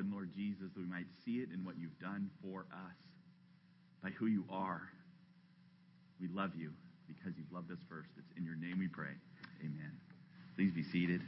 and 0.00 0.10
Lord 0.10 0.30
Jesus, 0.34 0.64
that 0.74 0.80
we 0.80 0.86
might 0.86 1.06
see 1.24 1.36
it 1.36 1.50
in 1.52 1.64
what 1.64 1.76
you've 1.78 1.98
done 2.00 2.30
for 2.42 2.64
us, 2.72 2.96
by 4.02 4.10
who 4.10 4.26
you 4.26 4.44
are. 4.50 4.82
We 6.20 6.28
love 6.28 6.52
you 6.56 6.72
because 7.06 7.36
you've 7.36 7.52
loved 7.52 7.70
us 7.70 7.78
first. 7.88 8.08
It's 8.16 8.36
in 8.36 8.44
your 8.44 8.56
name 8.56 8.78
we 8.78 8.88
pray. 8.88 9.12
Amen. 9.60 9.92
Please 10.56 10.72
be 10.72 10.82
seated. 10.82 11.20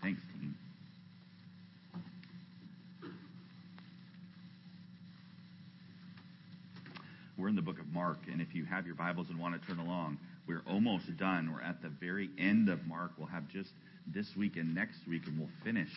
Thanks, 0.00 0.22
team. 0.32 0.54
We're 7.36 7.48
in 7.48 7.56
the 7.56 7.62
book 7.62 7.80
of 7.80 7.86
Mark, 7.92 8.18
and 8.30 8.40
if 8.40 8.54
you 8.54 8.64
have 8.66 8.86
your 8.86 8.94
Bibles 8.94 9.28
and 9.30 9.38
want 9.38 9.60
to 9.60 9.66
turn 9.66 9.78
along, 9.78 10.18
we're 10.46 10.62
almost 10.68 11.16
done. 11.16 11.52
We're 11.52 11.62
at 11.62 11.82
the 11.82 11.88
very 11.88 12.30
end 12.38 12.68
of 12.68 12.86
Mark. 12.86 13.12
We'll 13.18 13.28
have 13.28 13.48
just 13.48 13.70
this 14.06 14.36
week 14.36 14.56
and 14.56 14.74
next 14.74 15.06
week, 15.08 15.26
and 15.26 15.38
we'll 15.38 15.48
finish 15.64 15.90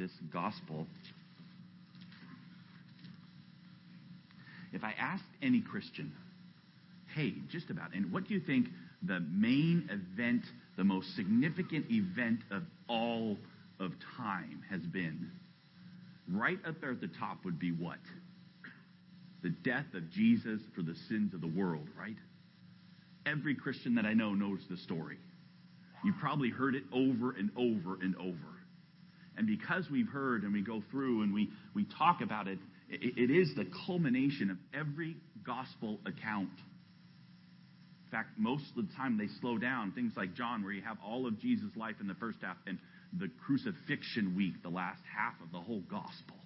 this 0.00 0.10
gospel. 0.32 0.86
If 4.72 4.82
I 4.82 4.94
asked 4.98 5.24
any 5.42 5.60
Christian, 5.60 6.12
hey, 7.14 7.34
just 7.50 7.70
about, 7.70 7.94
and 7.94 8.10
what 8.12 8.26
do 8.26 8.34
you 8.34 8.40
think 8.40 8.68
the 9.02 9.20
main 9.20 9.88
event, 9.90 10.42
the 10.76 10.84
most 10.84 11.14
significant 11.16 11.90
event 11.90 12.40
of 12.50 12.62
all 12.88 13.36
of 13.78 13.92
time 14.16 14.62
has 14.70 14.80
been? 14.80 15.30
Right 16.32 16.58
up 16.66 16.80
there 16.80 16.92
at 16.92 17.00
the 17.00 17.10
top 17.18 17.44
would 17.44 17.58
be 17.58 17.72
what? 17.72 17.98
The 19.42 19.50
death 19.50 19.92
of 19.94 20.10
Jesus 20.10 20.60
for 20.74 20.82
the 20.82 20.94
sins 21.08 21.34
of 21.34 21.40
the 21.40 21.48
world, 21.48 21.88
right? 21.98 22.16
Every 23.26 23.54
Christian 23.54 23.96
that 23.96 24.06
I 24.06 24.14
know 24.14 24.32
knows 24.32 24.60
the 24.70 24.76
story. 24.76 25.18
You've 26.04 26.18
probably 26.18 26.48
heard 26.48 26.74
it 26.74 26.84
over 26.92 27.32
and 27.32 27.50
over 27.56 27.98
and 28.00 28.16
over. 28.16 28.59
And 29.40 29.46
because 29.46 29.86
we've 29.90 30.06
heard 30.06 30.42
and 30.42 30.52
we 30.52 30.60
go 30.60 30.82
through 30.90 31.22
and 31.22 31.32
we, 31.32 31.48
we 31.72 31.86
talk 31.96 32.20
about 32.20 32.46
it, 32.46 32.58
it, 32.90 33.14
it 33.16 33.34
is 33.34 33.48
the 33.56 33.64
culmination 33.86 34.50
of 34.50 34.58
every 34.78 35.16
gospel 35.46 35.98
account. 36.04 36.50
In 38.04 38.10
fact, 38.10 38.32
most 38.36 38.64
of 38.76 38.86
the 38.86 38.94
time 38.96 39.16
they 39.16 39.28
slow 39.40 39.56
down. 39.56 39.92
Things 39.92 40.12
like 40.14 40.34
John, 40.34 40.62
where 40.62 40.74
you 40.74 40.82
have 40.82 40.98
all 41.02 41.26
of 41.26 41.40
Jesus' 41.40 41.70
life 41.74 41.94
in 42.02 42.06
the 42.06 42.16
first 42.16 42.36
half, 42.42 42.58
and 42.66 42.78
the 43.18 43.30
crucifixion 43.46 44.36
week, 44.36 44.62
the 44.62 44.68
last 44.68 45.00
half 45.16 45.32
of 45.42 45.50
the 45.52 45.58
whole 45.58 45.84
gospel. 45.90 46.36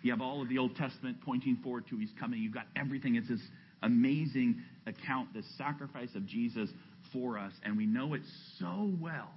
You 0.00 0.12
have 0.12 0.22
all 0.22 0.40
of 0.40 0.48
the 0.48 0.56
Old 0.56 0.76
Testament 0.76 1.18
pointing 1.26 1.58
forward 1.62 1.88
to 1.90 1.98
his 1.98 2.08
coming. 2.18 2.40
You've 2.40 2.54
got 2.54 2.68
everything. 2.74 3.16
It's 3.16 3.28
this 3.28 3.46
amazing 3.82 4.62
account, 4.86 5.34
the 5.34 5.42
sacrifice 5.58 6.14
of 6.14 6.24
Jesus 6.24 6.70
for 7.12 7.38
us, 7.38 7.52
and 7.66 7.76
we 7.76 7.84
know 7.84 8.14
it 8.14 8.22
so 8.58 8.94
well 8.98 9.28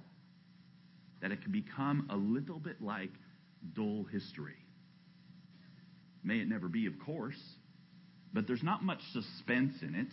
that 1.22 1.32
it 1.32 1.42
could 1.42 1.52
become 1.52 2.08
a 2.10 2.16
little 2.16 2.58
bit 2.58 2.80
like 2.80 3.10
dull 3.74 4.06
history. 4.10 4.56
May 6.22 6.38
it 6.38 6.48
never 6.48 6.68
be, 6.68 6.86
of 6.86 6.94
course, 7.04 7.40
but 8.32 8.46
there's 8.46 8.62
not 8.62 8.82
much 8.82 9.00
suspense 9.12 9.74
in 9.82 9.94
it. 9.94 10.08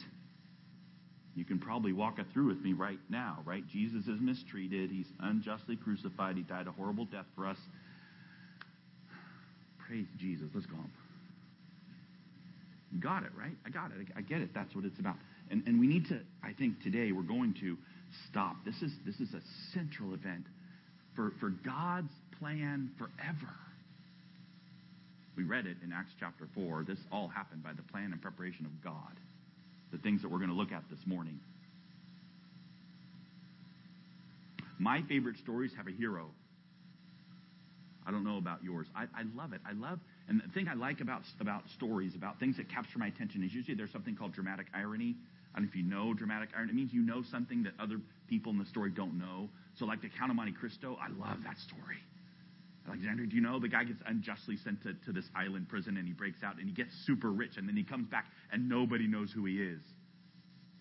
You 1.36 1.46
can 1.46 1.60
probably 1.60 1.94
walk 1.94 2.18
it 2.18 2.26
through 2.34 2.48
with 2.48 2.62
me 2.62 2.74
right 2.74 3.00
now, 3.10 3.40
right? 3.46 3.66
Jesus 3.68 4.08
is 4.08 4.20
mistreated. 4.20 4.90
He's 4.90 5.06
unjustly 5.20 5.76
crucified. 5.76 6.36
He 6.36 6.42
died 6.42 6.68
a 6.68 6.72
horrible 6.72 7.06
death 7.06 7.28
for 7.36 7.46
us. 7.46 7.58
Praise 9.88 10.08
Jesus. 10.18 10.48
Let's 10.54 10.66
go 10.66 10.76
home. 10.78 10.92
Got 13.00 13.24
it, 13.24 13.32
right? 13.38 13.56
I 13.66 13.70
got 13.70 13.92
it. 13.92 14.08
I 14.16 14.22
get 14.22 14.42
it. 14.42 14.50
That's 14.56 14.74
what 14.76 14.86
it's 14.86 15.00
about. 15.00 15.16
And, 15.52 15.64
and 15.68 15.80
we 15.80 15.88
need 15.88 16.08
to, 16.08 16.20
I 16.44 16.54
think 16.54 16.82
today 16.82 17.12
we're 17.12 17.22
going 17.22 17.54
to 17.62 17.78
stop. 18.30 18.56
This 18.66 18.82
is, 18.82 18.92
this 19.06 19.16
is 19.16 19.34
a 19.34 19.42
central 19.74 20.14
event 20.14 20.46
for, 21.18 21.34
for 21.42 21.50
God's 21.50 22.14
plan 22.40 22.92
forever. 22.98 23.52
We 25.36 25.44
read 25.44 25.66
it 25.66 25.78
in 25.84 25.92
Acts 25.92 26.14
chapter 26.20 26.48
4. 26.56 26.86
This 26.88 27.00
all 27.12 27.28
happened 27.28 27.64
by 27.64 27.74
the 27.74 27.82
plan 27.82 28.14
and 28.14 28.22
preparation 28.22 28.66
of 28.66 28.84
God. 28.84 29.20
The 29.92 29.98
things 29.98 30.22
that 30.22 30.30
we're 30.30 30.38
going 30.38 30.50
to 30.50 30.56
look 30.56 30.72
at 30.72 30.84
this 30.90 31.00
morning. 31.06 31.40
My 34.80 35.02
favorite 35.10 35.38
stories 35.38 35.72
have 35.76 35.88
a 35.88 35.92
hero. 35.92 36.28
I 38.06 38.12
don't 38.12 38.24
know 38.24 38.38
about 38.38 38.64
yours. 38.64 38.88
I, 38.96 39.04
I 39.04 39.24
love 39.36 39.54
it. 39.54 39.62
I 39.68 39.74
love, 39.74 40.00
and 40.30 40.42
the 40.42 40.52
thing 40.54 40.68
I 40.68 40.76
like 40.76 41.02
about, 41.02 41.24
about 41.42 41.64
stories, 41.76 42.16
about 42.16 42.40
things 42.40 42.58
that 42.58 42.70
capture 42.70 43.00
my 43.00 43.08
attention, 43.08 43.44
is 43.44 43.54
usually 43.54 43.76
there's 43.76 43.92
something 43.92 44.16
called 44.16 44.34
dramatic 44.34 44.68
irony. 44.74 45.16
I 45.54 45.60
don't 45.60 45.66
know 45.66 45.70
if 45.70 45.76
you 45.76 45.84
know 45.84 46.14
dramatic 46.14 46.50
irony. 46.56 46.72
It 46.72 46.76
means 46.76 46.94
you 46.94 47.02
know 47.02 47.24
something 47.32 47.64
that 47.64 47.74
other 47.80 48.00
people 48.30 48.52
in 48.52 48.60
the 48.60 48.66
story 48.66 48.92
don't 48.92 49.18
know. 49.18 49.50
So, 49.78 49.86
like 49.86 50.02
the 50.02 50.10
Count 50.10 50.32
of 50.32 50.36
Monte 50.36 50.54
Cristo, 50.54 50.98
I 51.02 51.08
love 51.10 51.38
that 51.44 51.58
story. 51.60 52.02
Alexander, 52.88 53.26
do 53.26 53.36
you 53.36 53.42
know 53.42 53.60
the 53.60 53.68
guy 53.68 53.84
gets 53.84 54.02
unjustly 54.08 54.56
sent 54.64 54.82
to, 54.84 54.94
to 55.06 55.12
this 55.12 55.26
island 55.36 55.68
prison 55.68 55.98
and 55.98 56.08
he 56.08 56.14
breaks 56.14 56.42
out 56.42 56.58
and 56.58 56.68
he 56.68 56.74
gets 56.74 56.92
super 57.06 57.32
rich 57.32 57.58
and 57.58 57.68
then 57.68 57.76
he 57.76 57.84
comes 57.84 58.08
back 58.08 58.26
and 58.52 58.70
nobody 58.70 59.08
knows 59.08 59.30
who 59.32 59.46
he 59.46 59.62
is? 59.62 59.82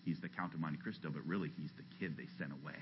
He's 0.05 0.19
the 0.21 0.29
Count 0.29 0.53
of 0.53 0.61
Monte 0.61 0.77
Cristo, 0.77 1.09
but 1.13 1.25
really 1.27 1.51
he's 1.57 1.71
the 1.75 1.83
kid 1.99 2.15
they 2.15 2.27
sent 2.37 2.51
away. 2.63 2.79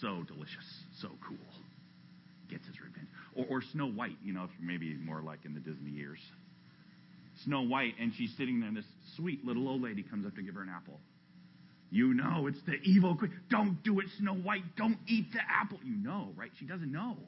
So 0.00 0.22
delicious, 0.22 0.64
so 1.00 1.08
cool 1.26 1.36
gets 2.52 2.66
his 2.66 2.76
revenge. 2.80 3.08
Or, 3.34 3.58
or 3.58 3.62
Snow 3.72 3.88
White, 3.88 4.16
you 4.22 4.32
know, 4.32 4.48
maybe 4.60 4.94
more 4.94 5.22
like 5.22 5.44
in 5.44 5.54
the 5.54 5.60
Disney 5.60 5.90
years. 5.90 6.18
Snow 7.44 7.62
White, 7.62 7.94
and 7.98 8.12
she's 8.16 8.30
sitting 8.36 8.60
there, 8.60 8.68
and 8.68 8.76
this 8.76 8.84
sweet 9.16 9.44
little 9.44 9.66
old 9.68 9.82
lady 9.82 10.02
comes 10.02 10.26
up 10.26 10.36
to 10.36 10.42
give 10.42 10.54
her 10.54 10.62
an 10.62 10.68
apple. 10.68 11.00
You 11.92 12.14
know 12.14 12.46
it's 12.46 12.62
the 12.64 12.76
evil 12.84 13.14
queen. 13.14 13.38
Don't 13.50 13.82
do 13.84 14.00
it, 14.00 14.06
Snow 14.18 14.32
White. 14.32 14.76
Don't 14.76 14.96
eat 15.06 15.30
the 15.34 15.40
apple. 15.46 15.78
You 15.84 15.94
know, 15.94 16.30
right? 16.36 16.50
She 16.58 16.64
doesn't 16.64 16.90
know. 16.90 17.18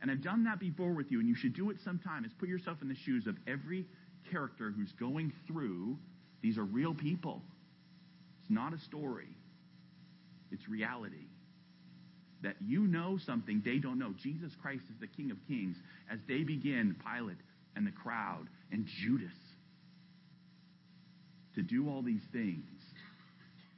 And 0.00 0.10
I've 0.10 0.22
done 0.22 0.44
that 0.44 0.58
before 0.58 0.94
with 0.94 1.12
you, 1.12 1.20
and 1.20 1.28
you 1.28 1.34
should 1.34 1.54
do 1.54 1.68
it 1.68 1.76
sometime, 1.84 2.24
is 2.24 2.32
put 2.38 2.48
yourself 2.48 2.78
in 2.80 2.88
the 2.88 2.96
shoes 3.04 3.26
of 3.26 3.36
every 3.46 3.84
character 4.30 4.72
who's 4.74 4.90
going 4.92 5.30
through. 5.46 5.98
These 6.40 6.56
are 6.56 6.64
real 6.64 6.94
people. 6.94 7.42
It's 8.40 8.50
not 8.50 8.72
a 8.72 8.78
story. 8.78 9.28
It's 10.50 10.66
reality 10.66 11.26
that 12.42 12.56
you 12.64 12.86
know 12.86 13.18
something 13.26 13.60
they 13.62 13.76
don't 13.76 13.98
know. 13.98 14.14
Jesus 14.22 14.52
Christ 14.62 14.84
is 14.90 14.98
the 15.00 15.06
King 15.06 15.30
of 15.30 15.36
Kings. 15.46 15.76
As 16.10 16.18
they 16.26 16.44
begin, 16.44 16.96
Pilate 17.04 17.36
and 17.76 17.86
the 17.86 17.92
crowd 17.92 18.46
and 18.72 18.86
Judas 19.02 19.34
to 21.60 21.66
do 21.66 21.88
all 21.88 22.02
these 22.02 22.22
things, 22.32 22.64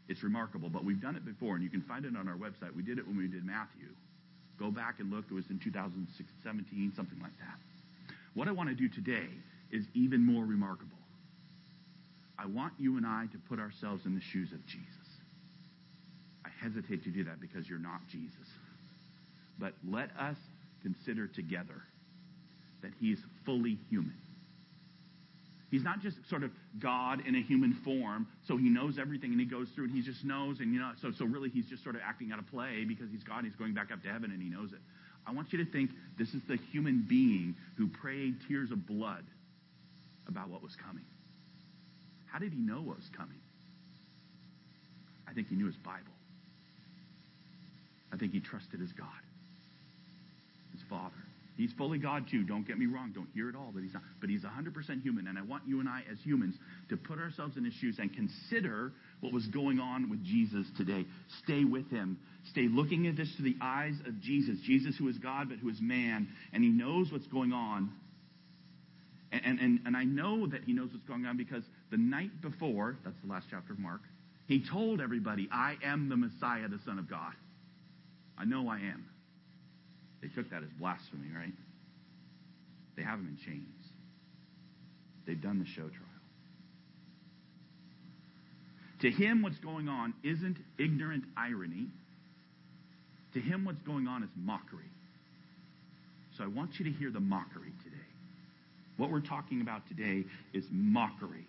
it's 0.08 0.22
remarkable. 0.22 0.68
But 0.68 0.84
we've 0.84 1.00
done 1.00 1.16
it 1.16 1.24
before, 1.24 1.54
and 1.54 1.64
you 1.64 1.70
can 1.70 1.82
find 1.82 2.04
it 2.04 2.16
on 2.16 2.28
our 2.28 2.36
website. 2.36 2.74
We 2.74 2.82
did 2.82 2.98
it 2.98 3.06
when 3.06 3.16
we 3.16 3.28
did 3.28 3.44
Matthew. 3.44 3.88
Go 4.58 4.70
back 4.70 5.00
and 5.00 5.10
look. 5.10 5.24
It 5.30 5.34
was 5.34 5.48
in 5.50 5.58
2017, 5.58 6.92
something 6.94 7.18
like 7.20 7.36
that. 7.38 8.14
What 8.34 8.48
I 8.48 8.52
want 8.52 8.68
to 8.68 8.74
do 8.74 8.88
today 8.88 9.28
is 9.70 9.84
even 9.94 10.24
more 10.24 10.44
remarkable. 10.44 10.90
I 12.38 12.46
want 12.46 12.72
you 12.78 12.96
and 12.96 13.06
I 13.06 13.26
to 13.32 13.38
put 13.48 13.58
ourselves 13.58 14.06
in 14.06 14.14
the 14.14 14.20
shoes 14.20 14.52
of 14.52 14.64
Jesus 14.66 15.02
I 16.44 16.48
hesitate 16.62 17.04
to 17.04 17.10
do 17.10 17.24
that 17.24 17.40
because 17.40 17.68
you're 17.68 17.78
not 17.78 18.00
Jesus. 18.10 18.48
But 19.58 19.74
let 19.88 20.10
us 20.18 20.36
consider 20.82 21.26
together 21.26 21.82
that 22.82 22.92
he 23.00 23.12
is 23.12 23.18
fully 23.44 23.78
human. 23.90 24.16
He's 25.72 25.82
not 25.82 26.02
just 26.02 26.18
sort 26.28 26.42
of 26.42 26.50
God 26.78 27.26
in 27.26 27.34
a 27.34 27.40
human 27.40 27.72
form, 27.82 28.28
so 28.46 28.58
he 28.58 28.68
knows 28.68 28.98
everything 29.00 29.30
and 29.32 29.40
he 29.40 29.46
goes 29.46 29.68
through 29.74 29.86
and 29.86 29.94
he 29.94 30.02
just 30.02 30.22
knows, 30.22 30.60
and 30.60 30.74
you 30.74 30.78
know, 30.78 30.92
so 31.00 31.12
so 31.18 31.24
really 31.24 31.48
he's 31.48 31.64
just 31.64 31.82
sort 31.82 31.96
of 31.96 32.02
acting 32.04 32.30
out 32.30 32.38
a 32.38 32.42
play 32.42 32.84
because 32.86 33.10
he's 33.10 33.22
God, 33.22 33.38
and 33.38 33.46
he's 33.46 33.56
going 33.56 33.72
back 33.72 33.90
up 33.90 34.02
to 34.02 34.08
heaven 34.08 34.30
and 34.30 34.42
he 34.42 34.50
knows 34.50 34.70
it. 34.72 34.78
I 35.26 35.32
want 35.32 35.50
you 35.50 35.64
to 35.64 35.72
think 35.72 35.90
this 36.18 36.28
is 36.34 36.42
the 36.46 36.58
human 36.72 37.06
being 37.08 37.56
who 37.78 37.88
prayed 37.88 38.34
tears 38.46 38.70
of 38.70 38.86
blood 38.86 39.24
about 40.28 40.50
what 40.50 40.62
was 40.62 40.76
coming. 40.76 41.04
How 42.26 42.38
did 42.38 42.52
he 42.52 42.58
know 42.58 42.82
what 42.82 42.96
was 42.96 43.08
coming? 43.16 43.40
I 45.26 45.32
think 45.32 45.48
he 45.48 45.56
knew 45.56 45.66
his 45.66 45.76
Bible. 45.76 46.12
I 48.12 48.18
think 48.18 48.32
he 48.32 48.40
trusted 48.40 48.78
his 48.78 48.92
God, 48.92 49.08
his 50.72 50.82
Father. 50.90 51.14
He's 51.62 51.72
fully 51.78 51.98
God 51.98 52.24
too. 52.28 52.42
Don't 52.42 52.66
get 52.66 52.76
me 52.76 52.86
wrong. 52.86 53.12
Don't 53.14 53.28
hear 53.32 53.48
it 53.48 53.54
all 53.54 53.70
that 53.72 53.84
he's 53.84 53.92
not. 53.94 54.02
But 54.20 54.30
he's 54.30 54.42
100% 54.42 55.02
human. 55.02 55.28
And 55.28 55.38
I 55.38 55.42
want 55.42 55.62
you 55.64 55.78
and 55.78 55.88
I 55.88 56.02
as 56.10 56.18
humans 56.24 56.56
to 56.88 56.96
put 56.96 57.20
ourselves 57.20 57.56
in 57.56 57.64
his 57.64 57.72
shoes 57.74 57.98
and 58.00 58.12
consider 58.12 58.92
what 59.20 59.32
was 59.32 59.46
going 59.46 59.78
on 59.78 60.10
with 60.10 60.24
Jesus 60.24 60.66
today. 60.76 61.06
Stay 61.44 61.62
with 61.62 61.88
him. 61.88 62.18
Stay 62.50 62.66
looking 62.68 63.06
at 63.06 63.16
this 63.16 63.32
through 63.36 63.44
the 63.44 63.56
eyes 63.62 63.94
of 64.08 64.20
Jesus. 64.20 64.58
Jesus 64.64 64.96
who 64.98 65.06
is 65.06 65.16
God 65.18 65.50
but 65.50 65.58
who 65.58 65.68
is 65.68 65.78
man. 65.80 66.26
And 66.52 66.64
he 66.64 66.70
knows 66.70 67.12
what's 67.12 67.28
going 67.28 67.52
on. 67.52 67.92
And, 69.30 69.60
and, 69.60 69.80
and 69.86 69.96
I 69.96 70.02
know 70.02 70.48
that 70.48 70.64
he 70.64 70.72
knows 70.72 70.88
what's 70.92 71.06
going 71.06 71.26
on 71.26 71.36
because 71.36 71.62
the 71.92 71.96
night 71.96 72.42
before, 72.42 72.96
that's 73.04 73.16
the 73.24 73.32
last 73.32 73.46
chapter 73.50 73.72
of 73.72 73.78
Mark, 73.78 74.00
he 74.48 74.64
told 74.68 75.00
everybody, 75.00 75.48
I 75.52 75.76
am 75.84 76.08
the 76.08 76.16
Messiah, 76.16 76.66
the 76.66 76.80
Son 76.84 76.98
of 76.98 77.08
God. 77.08 77.34
I 78.36 78.46
know 78.46 78.68
I 78.68 78.78
am. 78.78 79.06
They 80.22 80.28
took 80.28 80.48
that 80.50 80.62
as 80.62 80.68
blasphemy, 80.78 81.28
right? 81.36 81.52
They 82.96 83.02
have 83.02 83.18
him 83.18 83.36
in 83.36 83.44
chains. 83.44 83.86
They've 85.26 85.40
done 85.40 85.58
the 85.58 85.66
show 85.66 85.88
trial. 85.88 86.08
To 89.00 89.10
him, 89.10 89.42
what's 89.42 89.58
going 89.58 89.88
on 89.88 90.14
isn't 90.22 90.58
ignorant 90.78 91.24
irony. 91.36 91.88
To 93.34 93.40
him, 93.40 93.64
what's 93.64 93.82
going 93.82 94.06
on 94.06 94.22
is 94.22 94.28
mockery. 94.36 94.84
So 96.38 96.44
I 96.44 96.46
want 96.46 96.78
you 96.78 96.84
to 96.84 96.90
hear 96.90 97.10
the 97.10 97.20
mockery 97.20 97.72
today. 97.82 97.96
What 98.96 99.10
we're 99.10 99.20
talking 99.20 99.60
about 99.60 99.88
today 99.88 100.24
is 100.52 100.64
mockery. 100.70 101.46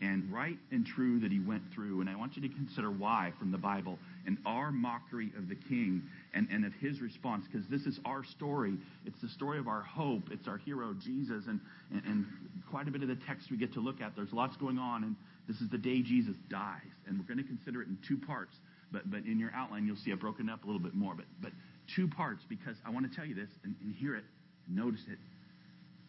And 0.00 0.32
right 0.32 0.58
and 0.70 0.86
true 0.86 1.18
that 1.20 1.32
he 1.32 1.40
went 1.40 1.62
through. 1.74 2.02
And 2.02 2.08
I 2.08 2.14
want 2.14 2.36
you 2.36 2.42
to 2.42 2.54
consider 2.54 2.90
why 2.90 3.32
from 3.38 3.50
the 3.50 3.58
Bible 3.58 3.98
and 4.26 4.38
our 4.46 4.72
mockery 4.72 5.30
of 5.36 5.48
the 5.48 5.54
king 5.54 6.02
and, 6.32 6.48
and 6.50 6.64
of 6.64 6.72
his 6.74 7.00
response, 7.00 7.44
because 7.50 7.66
this 7.68 7.82
is 7.82 8.00
our 8.04 8.24
story. 8.24 8.74
It's 9.04 9.20
the 9.20 9.28
story 9.28 9.58
of 9.58 9.68
our 9.68 9.82
hope. 9.82 10.24
It's 10.30 10.48
our 10.48 10.58
hero, 10.58 10.94
Jesus. 10.94 11.44
And, 11.46 11.60
and, 11.90 12.02
and 12.04 12.26
quite 12.70 12.88
a 12.88 12.90
bit 12.90 13.02
of 13.02 13.08
the 13.08 13.18
text 13.26 13.50
we 13.50 13.56
get 13.56 13.72
to 13.74 13.80
look 13.80 14.00
at, 14.00 14.16
there's 14.16 14.32
lots 14.32 14.56
going 14.56 14.78
on. 14.78 15.04
And 15.04 15.16
this 15.46 15.60
is 15.60 15.68
the 15.70 15.78
day 15.78 16.02
Jesus 16.02 16.36
dies. 16.48 16.80
And 17.06 17.18
we're 17.18 17.26
going 17.26 17.42
to 17.42 17.48
consider 17.48 17.82
it 17.82 17.88
in 17.88 17.98
two 18.06 18.16
parts. 18.16 18.54
But, 18.92 19.10
but 19.10 19.20
in 19.26 19.38
your 19.38 19.50
outline, 19.54 19.86
you'll 19.86 19.96
see 19.96 20.10
it 20.10 20.20
broken 20.20 20.48
up 20.48 20.64
a 20.64 20.66
little 20.66 20.82
bit 20.82 20.94
more. 20.94 21.14
But, 21.14 21.26
but 21.42 21.52
two 21.94 22.08
parts, 22.08 22.42
because 22.48 22.76
I 22.86 22.90
want 22.90 23.10
to 23.10 23.14
tell 23.14 23.26
you 23.26 23.34
this 23.34 23.50
and, 23.64 23.74
and 23.82 23.94
hear 23.94 24.16
it, 24.16 24.24
notice 24.68 25.02
it. 25.10 25.18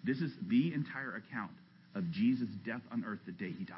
This 0.03 0.19
is 0.19 0.31
the 0.47 0.73
entire 0.73 1.15
account 1.15 1.51
of 1.95 2.09
Jesus' 2.11 2.49
death 2.65 2.81
on 2.91 3.03
earth 3.05 3.19
the 3.25 3.31
day 3.31 3.51
he 3.57 3.65
dies. 3.65 3.77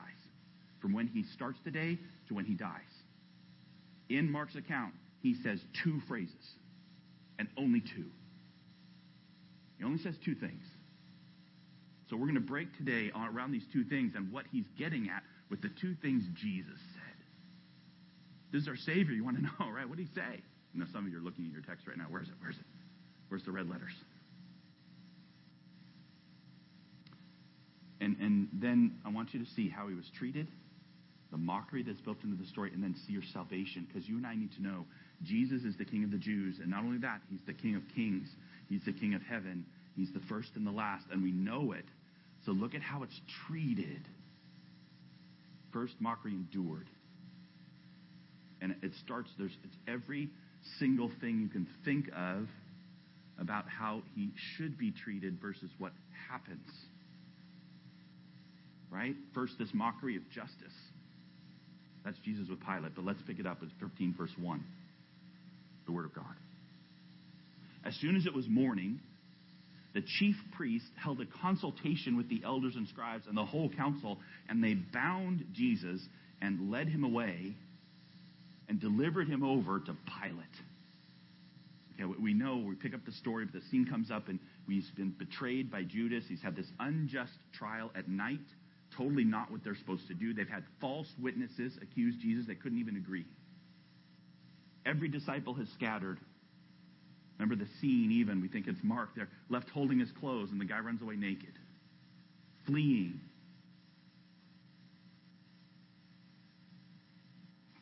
From 0.82 0.94
when 0.94 1.08
he 1.08 1.24
starts 1.34 1.58
the 1.64 1.72
day 1.72 1.98
to 2.28 2.34
when 2.34 2.46
he 2.46 2.54
dies. 2.54 2.82
In 4.10 4.32
Mark's 4.32 4.56
account, 4.56 4.94
he 5.22 5.36
says 5.44 5.60
two 5.84 6.00
phrases, 6.08 6.34
and 7.40 7.48
only 7.58 7.82
two. 7.82 8.06
He 9.78 9.84
only 9.84 10.00
says 10.00 10.16
two 10.24 10.36
things. 10.36 10.64
So 12.10 12.16
we're 12.16 12.26
going 12.26 12.36
to 12.36 12.42
break 12.42 12.76
today 12.78 13.12
around 13.14 13.52
these 13.52 13.66
two 13.74 13.84
things 13.84 14.14
and 14.16 14.32
what 14.32 14.46
he's 14.52 14.66
getting 14.78 15.10
at 15.10 15.24
with 15.50 15.62
the 15.62 15.70
two 15.82 15.96
things 16.02 16.24
Jesus 16.36 16.80
said. 16.94 17.18
This 18.52 18.62
is 18.62 18.68
our 18.68 18.78
Savior. 18.78 19.14
You 19.14 19.26
want 19.26 19.38
to 19.38 19.44
know, 19.60 19.70
right? 19.72 19.88
What 19.88 19.98
did 19.98 20.08
he 20.08 20.16
say? 20.16 20.42
You 20.74 20.80
know, 20.80 20.86
some 20.94 21.06
of 21.06 21.12
you 21.12 21.18
are 21.18 21.22
looking 21.22 21.46
at 21.46 21.52
your 21.52 21.62
text 21.62 21.88
right 21.88 21.98
now. 21.98 22.06
Where's 22.10 22.28
it? 22.28 22.36
Where's 22.40 22.56
it? 22.56 22.66
Where's 23.28 23.44
the 23.44 23.52
red 23.52 23.70
letters? 23.70 23.92
And, 28.00 28.16
and 28.20 28.48
then 28.54 29.00
I 29.06 29.10
want 29.10 29.34
you 29.34 29.44
to 29.44 29.52
see 29.52 29.70
how 29.70 29.88
he 29.88 29.96
was 29.96 30.06
treated, 30.18 30.48
the 31.32 31.38
mockery 31.38 31.84
that's 31.84 32.00
built 32.02 32.18
into 32.24 32.42
the 32.42 32.48
story, 32.48 32.72
and 32.74 32.82
then 32.82 32.96
see 33.06 33.14
your 33.14 33.24
salvation. 33.34 33.88
Because 33.88 34.08
you 34.08 34.18
and 34.18 34.26
I 34.26 34.36
need 34.36 34.52
to 34.56 34.62
know 34.64 34.86
Jesus 35.24 35.64
is 35.64 35.76
the 35.78 35.86
King 35.86 36.04
of 36.04 36.12
the 36.12 36.18
Jews. 36.18 36.60
And 36.62 36.70
not 36.70 36.84
only 36.84 37.00
that, 37.00 37.22
he's 37.30 37.42
the 37.46 37.54
King 37.54 37.76
of 37.76 37.82
kings, 37.96 38.28
he's 38.70 38.82
the 38.86 38.94
King 38.94 39.14
of 39.14 39.22
heaven, 39.22 39.66
he's 39.96 40.12
the 40.14 40.22
first 40.30 40.50
and 40.56 40.66
the 40.66 40.72
last. 40.72 41.06
And 41.12 41.24
we 41.24 41.32
know 41.32 41.74
it. 41.74 41.86
So 42.46 42.52
look 42.52 42.76
at 42.76 42.82
how 42.82 43.04
it's 43.04 43.20
treated. 43.48 44.02
First, 45.74 45.94
mockery 46.00 46.34
endured. 46.34 46.88
And 48.62 48.76
it 48.82 48.92
starts, 49.04 49.30
there's 49.38 49.52
it's 49.64 49.76
every 49.88 50.30
single 50.80 51.12
thing 51.22 51.40
you 51.42 51.48
can 51.50 51.68
think 51.86 52.08
of 52.16 52.48
about 53.40 53.66
how 53.68 54.02
he 54.16 54.32
should 54.56 54.78
be 54.78 54.92
treated 54.92 55.40
versus 55.42 55.70
what 55.78 55.92
happens. 56.30 56.68
Right? 58.90 59.16
First, 59.34 59.54
this 59.60 59.70
mockery 59.74 60.16
of 60.16 60.24
justice. 60.30 60.74
That's 62.08 62.20
Jesus 62.20 62.48
with 62.50 62.62
Pilate. 62.66 62.96
But 62.96 63.04
let's 63.04 63.22
pick 63.28 63.38
it 63.38 63.46
up 63.46 63.58
at 63.62 63.68
13, 63.82 64.16
verse 64.18 64.32
1. 64.40 64.64
The 65.88 65.92
Word 65.92 66.06
of 66.06 66.16
God. 66.16 66.24
As 67.86 67.94
soon 67.96 68.16
as 68.16 68.26
it 68.26 68.34
was 68.34 68.48
morning, 68.48 69.02
the 69.94 70.02
chief 70.20 70.36
priest 70.56 70.86
held 70.96 71.20
a 71.20 71.26
consultation 71.42 72.16
with 72.16 72.30
the 72.30 72.44
elders 72.46 72.76
and 72.78 72.88
scribes 72.88 73.26
and 73.28 73.36
the 73.36 73.44
whole 73.44 73.70
council, 73.70 74.20
and 74.48 74.64
they 74.64 74.76
bound 74.76 75.44
Jesus 75.54 76.00
and 76.42 76.72
led 76.72 76.88
him 76.88 77.04
away 77.04 77.56
and 78.70 78.80
delivered 78.80 79.28
him 79.28 79.44
over 79.44 79.80
to 79.80 79.96
Pilate. 80.22 80.46
Okay, 81.96 82.06
we 82.22 82.34
know, 82.34 82.64
we 82.66 82.76
pick 82.76 82.94
up 82.94 83.04
the 83.06 83.12
story, 83.12 83.44
but 83.44 83.60
the 83.60 83.68
scene 83.70 83.86
comes 83.86 84.12
up, 84.12 84.30
and 84.30 84.40
he's 84.66 84.90
been 84.96 85.14
betrayed 85.20 85.70
by 85.70 85.84
Judas. 85.84 86.24
He's 86.30 86.42
had 86.42 86.56
this 86.56 86.68
unjust 86.80 87.34
trial 87.54 87.92
at 87.98 88.08
night 88.08 88.40
totally 88.98 89.24
not 89.24 89.52
what 89.52 89.64
they're 89.64 89.76
supposed 89.76 90.08
to 90.08 90.14
do. 90.14 90.34
They've 90.34 90.50
had 90.50 90.64
false 90.82 91.08
witnesses 91.20 91.78
accuse 91.82 92.16
Jesus. 92.22 92.46
They 92.48 92.56
couldn't 92.56 92.80
even 92.80 92.98
agree. 92.98 93.26
Every 94.86 95.10
disciple 95.10 95.54
has 95.56 95.68
scattered. 95.76 96.20
Remember 97.38 97.64
the 97.64 97.70
scene, 97.80 98.12
even, 98.12 98.42
we 98.42 98.48
think 98.48 98.68
it's 98.68 98.80
Mark. 98.84 99.10
They're 99.16 99.30
left 99.50 99.70
holding 99.70 100.00
his 100.00 100.12
clothes, 100.20 100.50
and 100.52 100.60
the 100.60 100.66
guy 100.66 100.80
runs 100.80 101.02
away 101.02 101.16
naked, 101.16 101.54
fleeing. 102.66 103.20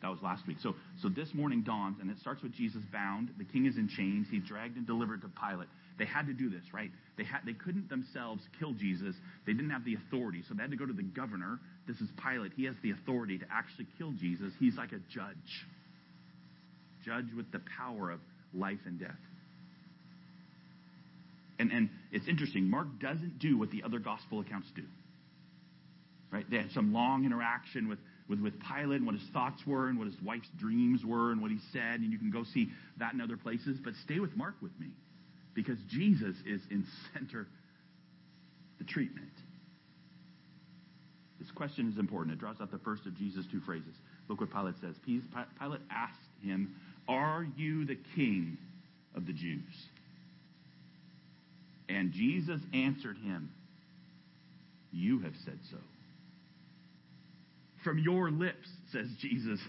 That 0.02 0.10
was 0.10 0.20
last 0.22 0.46
week. 0.46 0.58
So, 0.62 0.76
so 1.02 1.10
this 1.10 1.34
morning 1.34 1.64
dawns, 1.64 1.98
and 2.02 2.12
it 2.12 2.18
starts 2.20 2.44
with 2.44 2.52
Jesus 2.52 2.82
bound. 2.92 3.30
The 3.38 3.46
king 3.46 3.66
is 3.66 3.78
in 3.78 3.88
chains. 3.88 4.28
He's 4.30 4.44
dragged 4.44 4.76
and 4.76 4.86
delivered 4.86 5.22
to 5.22 5.30
Pilate. 5.30 5.70
They 5.98 6.06
had 6.06 6.28
to 6.28 6.34
do 6.34 6.50
this, 6.50 6.64
right? 6.74 6.92
They, 7.18 7.24
had, 7.24 7.42
they 7.46 7.54
couldn't 7.54 7.90
themselves 7.90 8.42
kill 8.60 8.74
Jesus. 8.74 9.16
They 9.46 9.54
didn't 9.54 9.70
have 9.70 9.86
the 9.86 9.96
authority. 9.96 10.44
So 10.48 10.54
they 10.54 10.62
had 10.62 10.72
to 10.72 10.78
go 10.78 10.86
to 10.86 10.94
the 10.94 11.04
governor. 11.04 11.60
This 11.88 11.98
is 11.98 12.10
Pilate. 12.22 12.52
He 12.56 12.66
has 12.66 12.76
the 12.84 12.92
authority 12.92 13.38
to 13.38 13.46
actually 13.52 13.88
kill 13.98 14.12
Jesus. 14.12 14.52
He's 14.60 14.76
like 14.76 14.92
a 14.92 15.00
judge. 15.14 15.66
Judge 17.06 17.28
with 17.36 17.52
the 17.52 17.62
power 17.78 18.12
of 18.12 18.20
life 18.54 18.80
and 18.86 19.00
death. 19.00 19.12
And, 21.60 21.72
and 21.72 21.90
it's 22.12 22.28
interesting. 22.28 22.70
Mark 22.70 22.88
doesn't 23.00 23.40
do 23.40 23.58
what 23.58 23.72
the 23.72 23.84
other 23.84 24.00
gospel 24.00 24.42
accounts 24.42 24.68
do. 24.76 24.84
Right? 26.32 26.46
They 26.50 26.58
had 26.58 26.72
some 26.72 26.92
long 26.92 27.24
interaction 27.24 27.88
with, 27.88 28.00
with, 28.28 28.42
with 28.42 28.54
Pilate 28.60 28.98
and 28.98 29.06
what 29.06 29.16
his 29.16 29.30
thoughts 29.32 29.62
were 29.66 29.88
and 29.88 29.98
what 29.98 30.08
his 30.08 30.18
wife's 30.22 30.50
dreams 30.60 31.06
were 31.06 31.32
and 31.32 31.42
what 31.42 31.52
he 31.52 31.60
said. 31.72 32.02
And 32.02 32.12
you 32.12 32.18
can 32.18 32.32
go 32.32 32.44
see 32.54 32.68
that 33.00 33.14
in 33.14 33.22
other 33.22 33.38
places. 33.38 33.78
But 33.82 33.94
stay 34.04 34.20
with 34.20 34.36
Mark 34.36 34.56
with 34.62 34.78
me 34.78 34.88
because 35.56 35.80
Jesus 35.90 36.36
is 36.46 36.62
in 36.70 36.86
center 37.14 37.48
the 38.78 38.84
treatment. 38.84 39.32
This 41.40 41.50
question 41.52 41.90
is 41.92 41.98
important. 41.98 42.36
It 42.36 42.40
draws 42.40 42.58
out 42.62 42.72
the 42.72 42.78
first 42.80 43.06
of 43.06 43.18
Jesus' 43.18 43.46
two 43.52 43.62
phrases. 43.62 43.96
Look 44.28 44.42
what 44.42 44.52
Pilate 44.52 44.76
says. 44.82 44.96
Pilate 45.06 45.82
asked 45.90 46.20
him, 46.44 46.76
Are 47.08 47.48
you 47.56 47.86
the 47.86 47.98
king 48.16 48.58
of 49.16 49.26
the 49.26 49.34
Jews? 49.34 49.62
And 51.88 52.12
Jesus 52.12 52.60
answered 52.74 53.18
him, 53.18 53.52
You 54.92 55.20
have 55.20 55.34
said 55.46 55.60
so. 55.70 55.78
From 57.84 58.00
your 58.00 58.32
lips, 58.32 58.68
says 58.92 59.08
Jesus, 59.20 59.60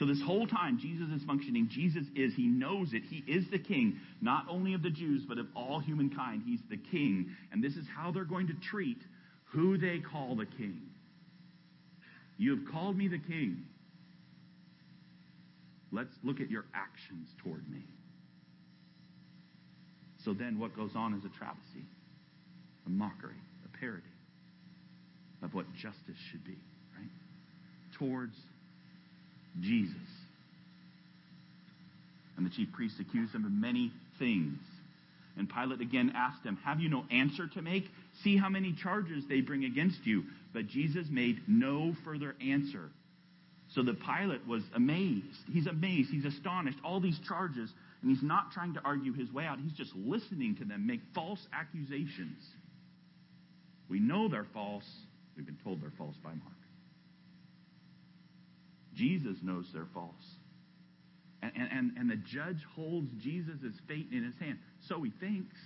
so 0.00 0.06
this 0.06 0.22
whole 0.22 0.46
time, 0.46 0.78
Jesus 0.80 1.10
is 1.14 1.22
functioning. 1.26 1.68
Jesus 1.70 2.06
is, 2.16 2.32
he 2.34 2.46
knows 2.46 2.94
it. 2.94 3.02
He 3.04 3.22
is 3.30 3.44
the 3.50 3.58
king, 3.58 4.00
not 4.22 4.46
only 4.48 4.72
of 4.72 4.82
the 4.82 4.88
Jews, 4.88 5.24
but 5.28 5.36
of 5.36 5.44
all 5.54 5.78
humankind. 5.78 6.42
He's 6.46 6.62
the 6.70 6.78
king. 6.78 7.36
And 7.52 7.62
this 7.62 7.74
is 7.74 7.84
how 7.94 8.10
they're 8.10 8.24
going 8.24 8.46
to 8.46 8.54
treat 8.70 8.96
who 9.52 9.76
they 9.76 9.98
call 9.98 10.36
the 10.36 10.46
king. 10.46 10.80
You 12.38 12.56
have 12.56 12.72
called 12.72 12.96
me 12.96 13.08
the 13.08 13.18
king. 13.18 13.64
Let's 15.92 16.14
look 16.24 16.40
at 16.40 16.50
your 16.50 16.64
actions 16.74 17.28
toward 17.44 17.70
me. 17.70 17.84
So 20.24 20.32
then 20.32 20.58
what 20.58 20.74
goes 20.74 20.92
on 20.96 21.12
is 21.12 21.26
a 21.26 21.38
travesty, 21.38 21.84
a 22.86 22.88
mockery, 22.88 23.36
a 23.66 23.78
parody 23.78 24.04
of 25.42 25.52
what 25.52 25.66
justice 25.74 26.16
should 26.30 26.44
be, 26.44 26.56
right? 26.96 27.10
Towards 27.98 28.36
Jesus. 29.58 29.96
And 32.36 32.46
the 32.46 32.50
chief 32.50 32.68
priests 32.72 32.98
accused 33.00 33.34
him 33.34 33.44
of 33.44 33.52
many 33.52 33.92
things. 34.18 34.58
And 35.36 35.48
Pilate 35.48 35.80
again 35.80 36.12
asked 36.14 36.44
him, 36.44 36.58
Have 36.64 36.80
you 36.80 36.88
no 36.88 37.04
answer 37.10 37.48
to 37.48 37.62
make? 37.62 37.84
See 38.22 38.36
how 38.36 38.48
many 38.48 38.72
charges 38.72 39.24
they 39.28 39.40
bring 39.40 39.64
against 39.64 40.04
you. 40.04 40.24
But 40.52 40.66
Jesus 40.66 41.06
made 41.10 41.40
no 41.46 41.94
further 42.04 42.34
answer. 42.40 42.90
So 43.74 43.82
the 43.82 43.94
Pilate 43.94 44.46
was 44.46 44.62
amazed. 44.74 45.38
He's 45.52 45.66
amazed. 45.66 46.10
He's 46.10 46.24
astonished. 46.24 46.78
All 46.84 47.00
these 47.00 47.18
charges. 47.26 47.70
And 48.02 48.10
he's 48.10 48.22
not 48.22 48.52
trying 48.52 48.74
to 48.74 48.80
argue 48.84 49.12
his 49.12 49.30
way 49.32 49.44
out. 49.44 49.58
He's 49.60 49.72
just 49.72 49.94
listening 49.94 50.56
to 50.56 50.64
them 50.64 50.86
make 50.86 51.00
false 51.14 51.40
accusations. 51.52 52.42
We 53.88 54.00
know 54.00 54.28
they're 54.28 54.46
false. 54.52 54.88
We've 55.36 55.46
been 55.46 55.58
told 55.62 55.82
they're 55.82 55.92
false 55.96 56.16
by 56.22 56.30
Mark. 56.30 56.59
Jesus 58.94 59.36
knows 59.42 59.66
they're 59.72 59.88
false. 59.94 60.14
And, 61.42 61.52
and, 61.56 61.92
and 61.96 62.10
the 62.10 62.16
judge 62.16 62.62
holds 62.74 63.10
Jesus' 63.22 63.74
fate 63.88 64.08
in 64.12 64.24
his 64.24 64.34
hand. 64.38 64.58
So 64.88 65.02
he 65.02 65.10
thinks. 65.10 65.56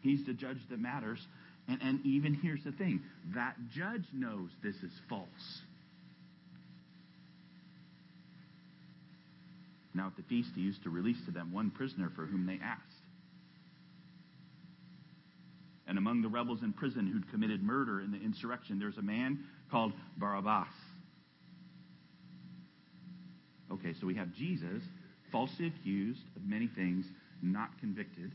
He's 0.00 0.24
the 0.26 0.34
judge 0.34 0.58
that 0.70 0.78
matters. 0.78 1.18
And, 1.68 1.80
and 1.82 2.06
even 2.06 2.34
here's 2.34 2.62
the 2.64 2.72
thing 2.72 3.02
that 3.34 3.56
judge 3.74 4.04
knows 4.12 4.50
this 4.62 4.76
is 4.76 4.92
false. 5.08 5.26
Now, 9.94 10.08
at 10.08 10.16
the 10.16 10.22
feast, 10.24 10.50
he 10.54 10.60
used 10.60 10.82
to 10.82 10.90
release 10.90 11.16
to 11.24 11.30
them 11.30 11.52
one 11.52 11.70
prisoner 11.70 12.12
for 12.14 12.26
whom 12.26 12.44
they 12.46 12.60
asked. 12.62 12.82
And 15.88 15.98
among 15.98 16.22
the 16.22 16.28
rebels 16.28 16.62
in 16.62 16.72
prison 16.72 17.06
who'd 17.06 17.30
committed 17.30 17.62
murder 17.62 18.00
in 18.00 18.10
the 18.10 18.18
insurrection, 18.18 18.78
there's 18.78 18.98
a 18.98 19.02
man 19.02 19.44
called 19.70 19.92
Barabbas. 20.16 20.66
Okay, 23.70 23.94
so 24.00 24.06
we 24.06 24.14
have 24.14 24.32
Jesus, 24.32 24.82
falsely 25.30 25.66
accused 25.66 26.22
of 26.36 26.44
many 26.44 26.66
things, 26.66 27.06
not 27.42 27.70
convicted. 27.80 28.32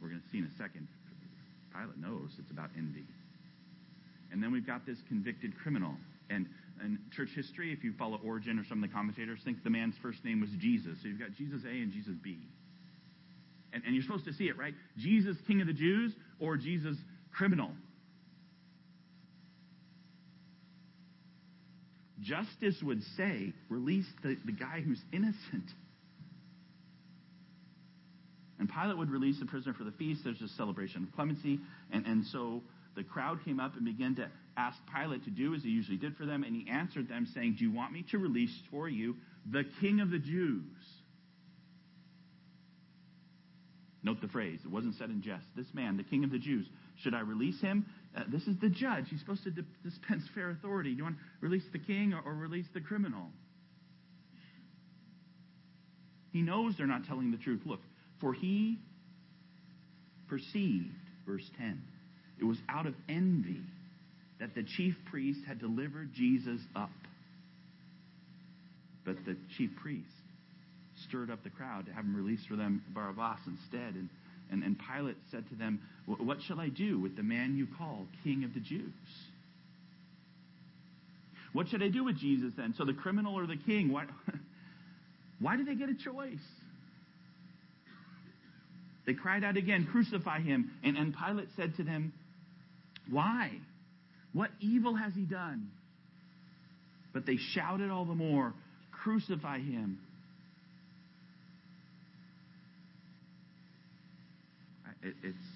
We're 0.00 0.08
going 0.08 0.20
to 0.20 0.28
see 0.30 0.38
in 0.38 0.44
a 0.44 0.56
second. 0.58 0.88
Pilate 1.72 1.98
knows 1.98 2.30
it's 2.38 2.50
about 2.50 2.70
envy. 2.76 3.04
And 4.32 4.42
then 4.42 4.50
we've 4.50 4.66
got 4.66 4.84
this 4.86 4.98
convicted 5.08 5.56
criminal. 5.62 5.94
And 6.30 6.46
in 6.82 6.98
church 7.14 7.30
history, 7.34 7.72
if 7.72 7.84
you 7.84 7.92
follow 7.98 8.18
Origen 8.24 8.58
or 8.58 8.64
some 8.64 8.82
of 8.82 8.88
the 8.88 8.94
commentators, 8.94 9.40
think 9.44 9.62
the 9.62 9.70
man's 9.70 9.94
first 10.02 10.24
name 10.24 10.40
was 10.40 10.50
Jesus. 10.58 10.98
So 11.02 11.08
you've 11.08 11.20
got 11.20 11.32
Jesus 11.36 11.62
A 11.64 11.70
and 11.70 11.92
Jesus 11.92 12.14
B. 12.22 12.38
And, 13.72 13.82
and 13.84 13.94
you're 13.94 14.04
supposed 14.04 14.26
to 14.26 14.32
see 14.34 14.44
it, 14.44 14.58
right? 14.58 14.74
Jesus, 14.98 15.36
King 15.46 15.60
of 15.60 15.66
the 15.66 15.72
Jews, 15.72 16.12
or 16.38 16.56
Jesus, 16.56 16.96
criminal. 17.32 17.70
Justice 22.20 22.76
would 22.82 23.02
say, 23.16 23.52
release 23.68 24.06
the, 24.22 24.36
the 24.44 24.52
guy 24.52 24.80
who's 24.80 25.00
innocent. 25.12 25.70
And 28.58 28.70
Pilate 28.70 28.96
would 28.96 29.10
release 29.10 29.40
the 29.40 29.46
prisoner 29.46 29.74
for 29.74 29.82
the 29.82 29.90
feast. 29.90 30.20
There's 30.22 30.40
a 30.40 30.48
celebration 30.56 31.02
of 31.02 31.12
clemency. 31.16 31.58
And, 31.90 32.06
and 32.06 32.24
so 32.26 32.62
the 32.94 33.02
crowd 33.02 33.44
came 33.44 33.58
up 33.58 33.74
and 33.74 33.84
began 33.84 34.14
to 34.16 34.28
ask 34.56 34.78
Pilate 34.94 35.24
to 35.24 35.30
do 35.30 35.54
as 35.54 35.64
he 35.64 35.70
usually 35.70 35.96
did 35.96 36.16
for 36.16 36.26
them. 36.26 36.44
And 36.44 36.54
he 36.54 36.70
answered 36.70 37.08
them, 37.08 37.26
saying, 37.34 37.56
Do 37.58 37.64
you 37.64 37.72
want 37.72 37.92
me 37.92 38.04
to 38.12 38.18
release 38.18 38.56
for 38.70 38.88
you 38.88 39.16
the 39.50 39.64
king 39.80 40.00
of 40.00 40.10
the 40.10 40.20
Jews? 40.20 40.62
Note 44.04 44.20
the 44.20 44.28
phrase. 44.28 44.58
It 44.64 44.70
wasn't 44.70 44.96
said 44.96 45.10
in 45.10 45.22
jest. 45.22 45.44
This 45.56 45.66
man, 45.72 45.96
the 45.96 46.02
king 46.02 46.24
of 46.24 46.30
the 46.30 46.38
Jews, 46.38 46.66
should 47.02 47.14
I 47.14 47.20
release 47.20 47.60
him? 47.60 47.86
Uh, 48.16 48.24
this 48.28 48.42
is 48.42 48.56
the 48.60 48.68
judge. 48.68 49.04
He's 49.08 49.20
supposed 49.20 49.44
to 49.44 49.50
dispense 49.84 50.24
fair 50.34 50.50
authority. 50.50 50.90
Do 50.90 50.96
you 50.96 51.04
want 51.04 51.16
to 51.16 51.22
release 51.40 51.64
the 51.72 51.78
king 51.78 52.12
or, 52.12 52.20
or 52.20 52.34
release 52.34 52.66
the 52.74 52.80
criminal? 52.80 53.26
He 56.32 56.42
knows 56.42 56.74
they're 56.76 56.86
not 56.86 57.04
telling 57.06 57.30
the 57.30 57.36
truth. 57.36 57.60
Look, 57.64 57.80
for 58.20 58.32
he 58.32 58.78
perceived, 60.28 60.94
verse 61.26 61.48
10, 61.58 61.80
it 62.40 62.44
was 62.44 62.58
out 62.68 62.86
of 62.86 62.94
envy 63.08 63.60
that 64.40 64.54
the 64.54 64.64
chief 64.76 64.96
priest 65.10 65.40
had 65.46 65.60
delivered 65.60 66.12
Jesus 66.14 66.60
up. 66.74 66.90
But 69.04 69.16
the 69.24 69.36
chief 69.56 69.70
priest 69.80 70.08
stirred 71.08 71.30
up 71.30 71.42
the 71.44 71.50
crowd 71.50 71.86
to 71.86 71.92
have 71.92 72.04
him 72.04 72.14
released 72.14 72.46
for 72.48 72.56
them 72.56 72.82
Barabbas 72.94 73.40
instead. 73.46 73.94
And, 73.94 74.08
and, 74.50 74.62
and 74.62 74.76
Pilate 74.78 75.16
said 75.30 75.48
to 75.50 75.54
them, 75.54 75.80
What 76.06 76.38
shall 76.46 76.60
I 76.60 76.68
do 76.68 76.98
with 76.98 77.16
the 77.16 77.22
man 77.22 77.56
you 77.56 77.66
call 77.78 78.06
king 78.24 78.44
of 78.44 78.54
the 78.54 78.60
Jews? 78.60 78.92
What 81.52 81.68
should 81.68 81.82
I 81.82 81.88
do 81.88 82.04
with 82.04 82.18
Jesus 82.18 82.52
then? 82.56 82.74
So 82.76 82.84
the 82.84 82.94
criminal 82.94 83.38
or 83.38 83.46
the 83.46 83.56
king? 83.56 83.92
Why, 83.92 84.06
why 85.38 85.56
do 85.56 85.64
they 85.64 85.74
get 85.74 85.88
a 85.88 85.94
choice? 85.94 86.38
They 89.06 89.14
cried 89.14 89.44
out 89.44 89.56
again, 89.56 89.86
Crucify 89.90 90.40
him. 90.40 90.70
And, 90.82 90.96
and 90.96 91.14
Pilate 91.14 91.48
said 91.56 91.76
to 91.76 91.82
them, 91.82 92.12
Why? 93.10 93.50
What 94.32 94.50
evil 94.60 94.94
has 94.94 95.12
he 95.14 95.22
done? 95.22 95.70
But 97.12 97.26
they 97.26 97.36
shouted 97.36 97.90
all 97.90 98.04
the 98.04 98.14
more, 98.14 98.54
Crucify 99.02 99.58
him. 99.58 99.98
It, 105.02 105.14
it's 105.22 105.46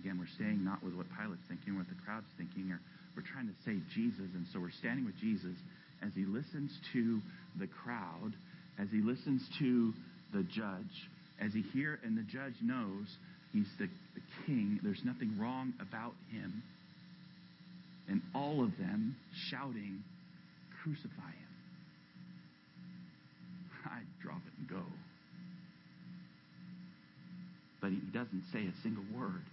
again 0.00 0.18
we're 0.18 0.34
staying 0.34 0.64
not 0.64 0.82
with 0.82 0.94
what 0.94 1.06
Pilate's 1.18 1.42
thinking, 1.48 1.74
or 1.74 1.78
what 1.78 1.88
the 1.88 2.00
crowd's 2.04 2.30
thinking, 2.36 2.72
or 2.72 2.80
we're 3.14 3.26
trying 3.26 3.48
to 3.48 3.56
say 3.64 3.76
Jesus, 3.94 4.28
and 4.34 4.46
so 4.52 4.60
we're 4.60 4.74
standing 4.78 5.04
with 5.04 5.16
Jesus 5.20 5.56
as 6.04 6.12
he 6.14 6.24
listens 6.24 6.70
to 6.92 7.20
the 7.58 7.66
crowd, 7.66 8.32
as 8.78 8.88
he 8.90 9.00
listens 9.00 9.42
to 9.58 9.92
the 10.34 10.42
judge, 10.44 10.96
as 11.40 11.52
he 11.52 11.62
hear 11.72 11.98
and 12.04 12.16
the 12.16 12.26
judge 12.28 12.54
knows 12.62 13.06
he's 13.52 13.68
the, 13.78 13.88
the 14.14 14.22
king. 14.44 14.80
There's 14.82 15.02
nothing 15.04 15.36
wrong 15.38 15.72
about 15.80 16.14
him, 16.30 16.62
and 18.08 18.20
all 18.34 18.62
of 18.62 18.76
them 18.78 19.16
shouting, 19.50 20.02
"Crucify 20.82 21.32
him!" 21.32 21.52
I 23.86 24.00
drop 24.22 24.40
it 24.46 24.52
and 24.58 24.68
go 24.68 24.84
but 27.86 27.92
he 27.92 28.00
doesn't 28.10 28.42
say 28.52 28.66
a 28.66 28.82
single 28.82 29.04
word. 29.16 29.44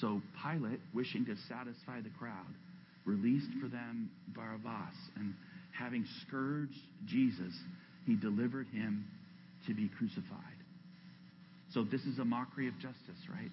So 0.00 0.20
Pilate, 0.42 0.80
wishing 0.92 1.24
to 1.26 1.36
satisfy 1.48 2.00
the 2.00 2.10
crowd, 2.18 2.50
released 3.04 3.46
for 3.62 3.68
them 3.68 4.10
Barabbas, 4.34 4.96
and 5.14 5.34
having 5.70 6.04
scourged 6.26 6.74
Jesus, 7.06 7.54
he 8.06 8.16
delivered 8.16 8.66
him 8.74 9.06
to 9.68 9.74
be 9.74 9.88
crucified. 9.96 10.58
So 11.72 11.84
this 11.84 12.00
is 12.00 12.18
a 12.18 12.24
mockery 12.24 12.66
of 12.66 12.74
justice, 12.74 13.22
right? 13.30 13.52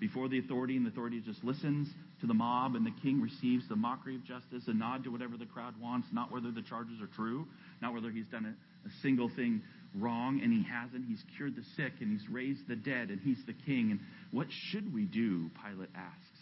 Before 0.00 0.28
the 0.28 0.40
authority, 0.40 0.76
and 0.76 0.84
the 0.84 0.90
authority 0.90 1.22
just 1.24 1.44
listens 1.44 1.86
to 2.20 2.26
the 2.26 2.34
mob, 2.34 2.74
and 2.74 2.84
the 2.84 2.94
king 3.00 3.22
receives 3.22 3.68
the 3.68 3.76
mockery 3.76 4.16
of 4.16 4.24
justice, 4.24 4.64
a 4.66 4.74
nod 4.74 5.04
to 5.04 5.10
whatever 5.10 5.36
the 5.36 5.46
crowd 5.46 5.74
wants, 5.80 6.08
not 6.12 6.32
whether 6.32 6.50
the 6.50 6.62
charges 6.62 7.00
are 7.00 7.14
true, 7.14 7.46
not 7.80 7.94
whether 7.94 8.10
he's 8.10 8.26
done 8.26 8.44
a, 8.44 8.88
a 8.88 8.90
single 9.02 9.30
thing 9.36 9.62
wrong, 9.94 10.40
and 10.42 10.52
he 10.52 10.64
hasn't. 10.64 11.04
He's 11.06 11.22
cured 11.36 11.56
the 11.56 11.64
sick, 11.76 11.92
and 12.00 12.10
he's 12.10 12.28
raised 12.28 12.68
the 12.68 12.76
dead, 12.76 13.10
and 13.10 13.20
he's 13.20 13.44
the 13.46 13.54
king. 13.54 13.90
And 13.90 14.00
what 14.30 14.46
should 14.50 14.92
we 14.92 15.04
do? 15.04 15.50
Pilate 15.64 15.90
asks. 15.94 16.38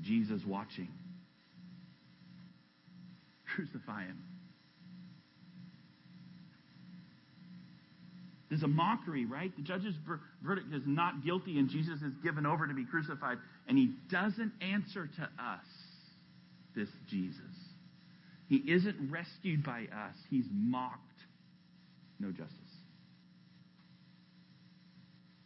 Jesus 0.00 0.42
watching. 0.46 0.88
Crucify 3.54 4.04
him. 4.04 4.18
There's 8.48 8.62
a 8.62 8.68
mockery, 8.68 9.26
right? 9.26 9.54
The 9.56 9.62
judge's 9.62 9.94
ver- 10.06 10.20
verdict 10.42 10.72
is 10.72 10.82
not 10.86 11.22
guilty, 11.22 11.58
and 11.58 11.68
Jesus 11.68 12.00
is 12.00 12.14
given 12.22 12.46
over 12.46 12.66
to 12.66 12.72
be 12.72 12.84
crucified. 12.84 13.36
And 13.68 13.76
he 13.76 13.90
doesn't 14.10 14.52
answer 14.62 15.06
to 15.06 15.22
us, 15.22 15.66
this 16.74 16.88
Jesus. 17.08 17.40
He 18.48 18.56
isn't 18.56 19.10
rescued 19.10 19.62
by 19.62 19.80
us, 19.82 20.16
he's 20.30 20.46
mocked 20.50 21.07
no 22.18 22.30
justice. 22.30 22.54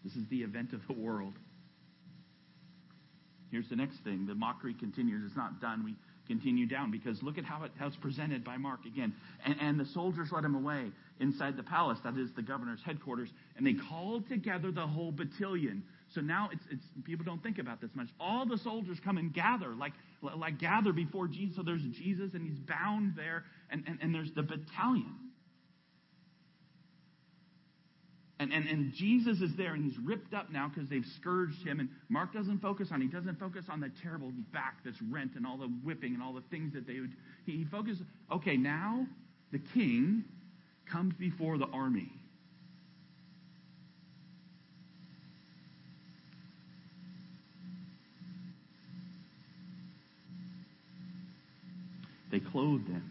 This 0.05 0.17
is 0.17 0.27
the 0.29 0.43
event 0.43 0.73
of 0.73 0.81
the 0.87 0.95
world. 0.95 1.35
Here's 3.51 3.69
the 3.69 3.77
next 3.77 3.99
thing. 3.99 4.27
The 4.27 4.35
mockery 4.35 4.75
continues. 4.75 5.23
It's 5.27 5.37
not 5.37 5.61
done. 5.61 5.85
We 5.85 5.95
continue 6.27 6.67
down 6.67 6.91
because 6.91 7.23
look 7.23 7.37
at 7.39 7.45
how, 7.45 7.65
it, 7.65 7.73
it's 7.81 7.97
presented 7.97 8.43
by 8.45 8.57
Mark 8.57 8.87
again. 8.87 9.15
And, 9.45 9.57
and 9.61 9.79
the 9.79 9.85
soldiers 9.87 10.33
led 10.33 10.45
him 10.45 10.55
away 10.55 10.91
inside 11.21 11.57
the 11.57 11.63
palace, 11.63 11.99
that 12.05 12.17
is 12.17 12.31
the 12.35 12.43
governor's 12.43 12.81
headquarters, 12.85 13.29
and 13.57 13.67
they 13.67 13.75
called 13.75 14.29
together 14.29 14.73
the 14.73 14.87
whole 14.87 15.13
battalion. 15.13 15.85
So 16.15 16.21
now 16.21 16.49
it's, 16.53 16.65
it's 16.71 16.85
people 17.05 17.25
don't 17.25 17.43
think 17.43 17.59
about 17.59 17.81
this 17.81 17.91
much. 17.95 18.09
All 18.19 18.47
the 18.47 18.59
soldiers 18.59 18.99
come 19.05 19.19
and 19.19 19.33
gather, 19.33 19.75
like, 19.75 19.93
like 20.23 20.59
gather 20.59 20.93
before 20.93 21.29
Jesus. 21.29 21.57
So 21.57 21.63
there's 21.63 21.83
Jesus 21.83 22.35
and 22.35 22.43
he's 22.43 22.59
bound 22.59 23.15
there, 23.17 23.45
and, 23.71 23.85
and, 23.87 23.99
and 24.03 24.15
there's 24.15 24.33
the 24.33 24.43
battalion. 24.43 25.15
And, 28.43 28.53
and, 28.53 28.67
and 28.67 28.93
Jesus 28.93 29.41
is 29.41 29.55
there, 29.57 29.75
and 29.75 29.85
he's 29.85 29.97
ripped 30.05 30.35
up 30.35 30.51
now 30.51 30.69
because 30.69 30.91
they've 30.91 31.07
scourged 31.21 31.65
him. 31.65 31.79
And 31.79 31.89
Mark 32.09 32.33
doesn't 32.33 32.59
focus 32.59 32.89
on, 32.91 33.01
he 33.01 33.07
doesn't 33.07 33.39
focus 33.39 33.67
on 33.69 33.79
the 33.79 33.89
terrible 34.03 34.33
back 34.53 34.79
that's 34.85 35.01
rent 35.01 35.33
and 35.37 35.47
all 35.47 35.57
the 35.57 35.69
whipping 35.85 36.15
and 36.15 36.21
all 36.21 36.33
the 36.33 36.43
things 36.51 36.73
that 36.73 36.85
they 36.85 36.99
would. 36.99 37.13
He, 37.47 37.59
he 37.59 37.65
focuses, 37.65 38.03
okay, 38.33 38.57
now 38.57 39.07
the 39.53 39.61
king 39.61 40.25
comes 40.91 41.15
before 41.15 41.57
the 41.57 41.67
army. 41.67 42.11
They 52.33 52.41
clothed 52.41 52.89
him 52.89 53.05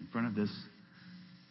in 0.00 0.06
front 0.06 0.28
of 0.28 0.34
this 0.34 0.50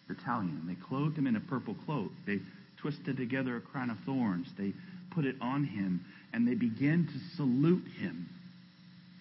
battalion. 0.07 0.63
They 0.65 0.87
clothed 0.87 1.15
him 1.15 1.27
in 1.27 1.35
a 1.35 1.41
purple 1.41 1.75
cloak. 1.85 2.11
They 2.25 2.39
twisted 2.81 3.17
together 3.17 3.57
a 3.57 3.61
crown 3.61 3.89
of 3.89 3.97
thorns. 4.05 4.47
They 4.57 4.73
put 5.11 5.25
it 5.25 5.35
on 5.41 5.63
him, 5.63 6.05
and 6.33 6.47
they 6.47 6.55
began 6.55 7.07
to 7.07 7.35
salute 7.35 7.87
him. 7.99 8.29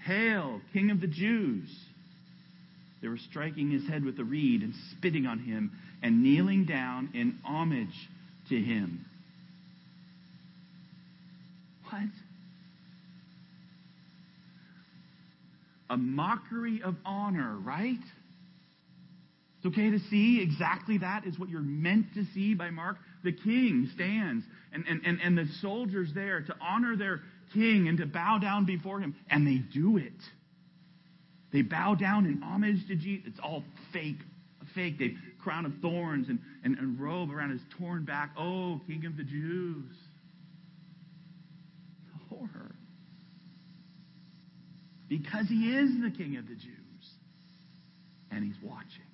Hail, 0.04 0.60
King 0.72 0.90
of 0.90 1.00
the 1.00 1.06
Jews! 1.06 1.68
They 3.02 3.08
were 3.08 3.18
striking 3.18 3.70
his 3.70 3.86
head 3.88 4.04
with 4.04 4.18
a 4.18 4.24
reed 4.24 4.62
and 4.62 4.74
spitting 4.92 5.26
on 5.26 5.38
him 5.38 5.72
and 6.02 6.22
kneeling 6.22 6.64
down 6.64 7.10
in 7.14 7.38
homage 7.44 7.94
to 8.48 8.56
him. 8.56 9.04
What? 11.90 12.02
A 15.90 15.96
mockery 15.96 16.82
of 16.82 16.96
honor, 17.04 17.56
right? 17.56 17.98
It's 19.58 19.66
okay 19.66 19.90
to 19.90 19.98
see 20.10 20.40
exactly 20.42 20.98
that 20.98 21.26
is 21.26 21.38
what 21.38 21.48
you're 21.48 21.60
meant 21.60 22.06
to 22.14 22.24
see 22.34 22.54
by 22.54 22.70
Mark. 22.70 22.96
The 23.26 23.32
king 23.32 23.90
stands 23.94 24.44
and, 24.72 24.84
and, 24.88 25.02
and, 25.04 25.20
and 25.20 25.36
the 25.36 25.46
soldiers 25.60 26.10
there 26.14 26.40
to 26.40 26.54
honor 26.60 26.96
their 26.96 27.20
king 27.52 27.88
and 27.88 27.98
to 27.98 28.06
bow 28.06 28.38
down 28.38 28.64
before 28.64 29.00
him. 29.00 29.14
And 29.28 29.46
they 29.46 29.58
do 29.58 29.98
it. 29.98 30.12
They 31.52 31.62
bow 31.62 31.94
down 31.94 32.26
in 32.26 32.42
homage 32.42 32.86
to 32.88 32.94
Jesus. 32.94 33.26
It's 33.28 33.40
all 33.42 33.64
fake. 33.92 34.18
Fake. 34.74 34.98
They 34.98 35.14
crown 35.42 35.66
of 35.66 35.72
thorns 35.82 36.28
and, 36.28 36.38
and, 36.64 36.78
and 36.78 37.00
robe 37.00 37.32
around 37.32 37.50
his 37.50 37.60
torn 37.78 38.04
back. 38.04 38.30
Oh, 38.38 38.80
King 38.86 39.06
of 39.06 39.16
the 39.16 39.24
Jews. 39.24 39.96
Horror. 42.28 42.74
Because 45.08 45.46
he 45.48 45.74
is 45.76 45.90
the 46.02 46.10
King 46.16 46.36
of 46.36 46.46
the 46.46 46.54
Jews. 46.54 47.10
And 48.30 48.44
he's 48.44 48.56
watching. 48.62 49.05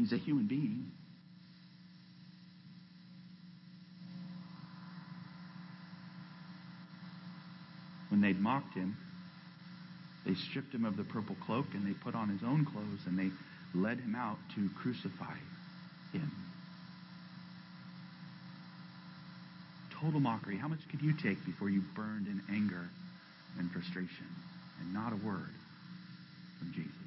He's 0.00 0.12
a 0.12 0.16
human 0.16 0.46
being. 0.46 0.90
When 8.08 8.22
they'd 8.22 8.40
mocked 8.40 8.74
him, 8.74 8.96
they 10.24 10.34
stripped 10.34 10.74
him 10.74 10.86
of 10.86 10.96
the 10.96 11.04
purple 11.04 11.36
cloak 11.44 11.66
and 11.74 11.86
they 11.86 11.92
put 11.92 12.14
on 12.14 12.30
his 12.30 12.40
own 12.42 12.64
clothes 12.64 13.00
and 13.06 13.18
they 13.18 13.30
led 13.74 13.98
him 13.98 14.14
out 14.16 14.38
to 14.54 14.70
crucify 14.80 15.36
him. 16.14 16.32
Total 20.00 20.18
mockery. 20.18 20.56
How 20.56 20.68
much 20.68 20.80
could 20.90 21.02
you 21.02 21.12
take 21.12 21.44
before 21.44 21.68
you 21.68 21.82
burned 21.94 22.26
in 22.26 22.40
anger 22.48 22.88
and 23.58 23.70
frustration? 23.70 24.26
And 24.80 24.94
not 24.94 25.12
a 25.12 25.16
word 25.16 25.52
from 26.58 26.72
Jesus. 26.72 26.99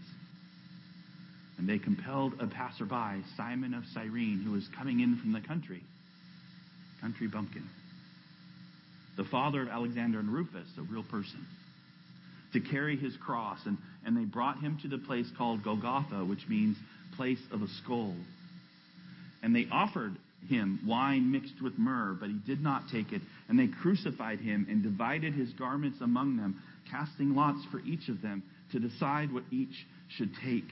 And 1.64 1.70
they 1.70 1.82
compelled 1.82 2.34
a 2.42 2.48
passerby, 2.48 3.24
Simon 3.38 3.74
of 3.74 3.86
Cyrene, 3.94 4.42
who 4.44 4.52
was 4.52 4.68
coming 4.78 5.00
in 5.00 5.16
from 5.16 5.32
the 5.32 5.40
country, 5.40 5.82
country 7.00 7.28
bumpkin, 7.28 7.64
the 9.16 9.24
father 9.24 9.62
of 9.62 9.70
Alexander 9.70 10.20
and 10.20 10.28
Rufus, 10.28 10.68
a 10.78 10.82
real 10.82 11.04
person, 11.04 11.48
to 12.52 12.60
carry 12.60 12.98
his 12.98 13.16
cross. 13.16 13.60
And, 13.66 13.78
and 14.06 14.18
they 14.18 14.26
brought 14.26 14.60
him 14.60 14.78
to 14.82 14.90
the 14.90 14.98
place 14.98 15.26
called 15.38 15.64
Golgotha, 15.64 16.26
which 16.26 16.46
means 16.50 16.76
place 17.16 17.40
of 17.50 17.62
a 17.62 17.68
skull. 17.82 18.14
And 19.42 19.56
they 19.56 19.66
offered 19.72 20.18
him 20.50 20.82
wine 20.86 21.32
mixed 21.32 21.62
with 21.62 21.78
myrrh, 21.78 22.18
but 22.20 22.28
he 22.28 22.40
did 22.46 22.62
not 22.62 22.90
take 22.92 23.14
it. 23.14 23.22
And 23.48 23.58
they 23.58 23.68
crucified 23.68 24.42
him 24.42 24.68
and 24.70 24.84
divided 24.84 25.34
his 25.34 25.54
garments 25.54 26.02
among 26.02 26.36
them, 26.36 26.62
casting 26.92 27.36
lots 27.36 27.64
for 27.72 27.80
each 27.86 28.10
of 28.10 28.22
them 28.22 28.44
to 28.74 28.82
decide 28.82 29.32
what 29.32 29.44
each 29.50 29.88
should 30.10 30.32
take. 30.44 30.66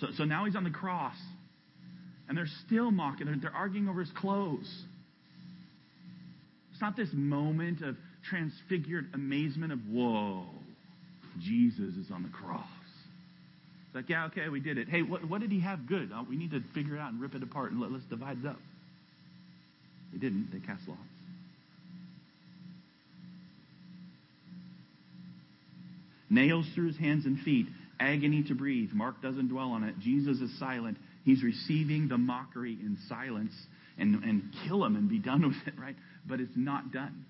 So, 0.00 0.08
so 0.16 0.24
now 0.24 0.46
he's 0.46 0.56
on 0.56 0.64
the 0.64 0.70
cross, 0.70 1.16
and 2.28 2.36
they're 2.36 2.48
still 2.66 2.90
mocking. 2.90 3.26
They're, 3.26 3.36
they're 3.40 3.54
arguing 3.54 3.88
over 3.88 4.00
his 4.00 4.10
clothes. 4.12 4.70
It's 6.72 6.80
not 6.80 6.96
this 6.96 7.10
moment 7.12 7.82
of 7.82 7.96
transfigured 8.28 9.10
amazement 9.14 9.72
of, 9.72 9.78
whoa, 9.90 10.44
Jesus 11.40 11.96
is 11.96 12.10
on 12.10 12.22
the 12.22 12.28
cross. 12.30 12.66
It's 13.86 13.94
like, 13.94 14.08
yeah, 14.08 14.26
okay, 14.26 14.48
we 14.48 14.60
did 14.60 14.78
it. 14.78 14.88
Hey, 14.88 15.02
what, 15.02 15.28
what 15.28 15.40
did 15.40 15.50
he 15.50 15.60
have 15.60 15.86
good? 15.86 16.10
Uh, 16.12 16.22
we 16.28 16.36
need 16.36 16.52
to 16.52 16.62
figure 16.74 16.96
it 16.96 17.00
out 17.00 17.12
and 17.12 17.20
rip 17.20 17.34
it 17.34 17.42
apart 17.42 17.72
and 17.72 17.80
let, 17.80 17.92
let's 17.92 18.04
divide 18.04 18.38
it 18.42 18.46
up. 18.46 18.58
They 20.12 20.18
didn't. 20.18 20.50
They 20.52 20.60
cast 20.60 20.88
lots. 20.88 21.00
Nails 26.30 26.66
through 26.74 26.86
his 26.86 26.96
hands 26.96 27.26
and 27.26 27.40
feet, 27.40 27.66
agony 28.00 28.42
to 28.44 28.54
breathe. 28.54 28.90
Mark 28.92 29.22
doesn't 29.22 29.48
dwell 29.48 29.70
on 29.70 29.84
it. 29.84 29.98
Jesus 30.00 30.38
is 30.38 30.58
silent. 30.58 30.96
He's 31.24 31.44
receiving 31.44 32.08
the 32.08 32.18
mockery 32.18 32.72
in 32.72 32.96
silence 33.08 33.52
and, 33.98 34.24
and 34.24 34.42
kill 34.66 34.84
him 34.84 34.96
and 34.96 35.08
be 35.08 35.18
done 35.18 35.42
with 35.42 35.56
it, 35.66 35.78
right? 35.78 35.96
But 36.26 36.40
it's 36.40 36.56
not 36.56 36.92
done. 36.92 37.26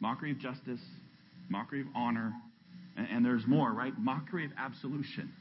Mockery 0.00 0.32
of 0.32 0.38
justice, 0.38 0.80
mockery 1.48 1.80
of 1.80 1.86
honor, 1.94 2.32
and, 2.96 3.08
and 3.10 3.24
there's 3.24 3.46
more, 3.46 3.72
right? 3.72 3.96
Mockery 3.98 4.44
of 4.44 4.50
absolution. 4.58 5.32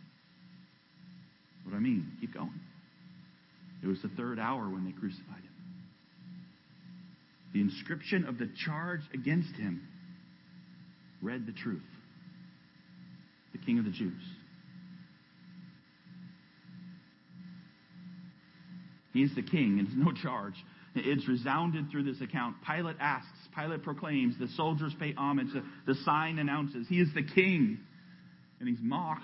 What 1.63 1.71
do 1.71 1.77
I 1.77 1.79
mean? 1.79 2.11
Keep 2.21 2.35
going. 2.35 2.53
It 3.83 3.87
was 3.87 4.01
the 4.01 4.09
third 4.09 4.39
hour 4.39 4.69
when 4.69 4.85
they 4.85 4.91
crucified 4.91 5.37
him. 5.37 5.49
The 7.53 7.61
inscription 7.61 8.25
of 8.25 8.37
the 8.37 8.49
charge 8.65 9.01
against 9.13 9.55
him 9.55 9.87
read 11.25 11.45
the 11.45 11.51
truth. 11.51 11.81
The 13.51 13.57
King 13.59 13.79
of 13.79 13.85
the 13.85 13.91
Jews. 13.91 14.21
He 19.15 19.23
is 19.23 19.33
the 19.33 19.41
king, 19.41 19.79
and 19.79 19.97
no 19.97 20.11
charge. 20.11 20.55
It's 20.93 21.25
resounded 21.25 21.89
through 21.89 22.03
this 22.03 22.19
account. 22.19 22.57
Pilate 22.67 22.97
asks, 22.99 23.29
Pilate 23.55 23.81
proclaims, 23.81 24.35
the 24.38 24.49
soldiers 24.57 24.93
pay 24.99 25.13
homage, 25.13 25.47
the, 25.53 25.63
the 25.88 25.95
sign 26.03 26.38
announces, 26.38 26.85
He 26.89 26.99
is 26.99 27.07
the 27.15 27.23
king. 27.23 27.79
And 28.59 28.69
he's 28.69 28.79
mocked 28.81 29.23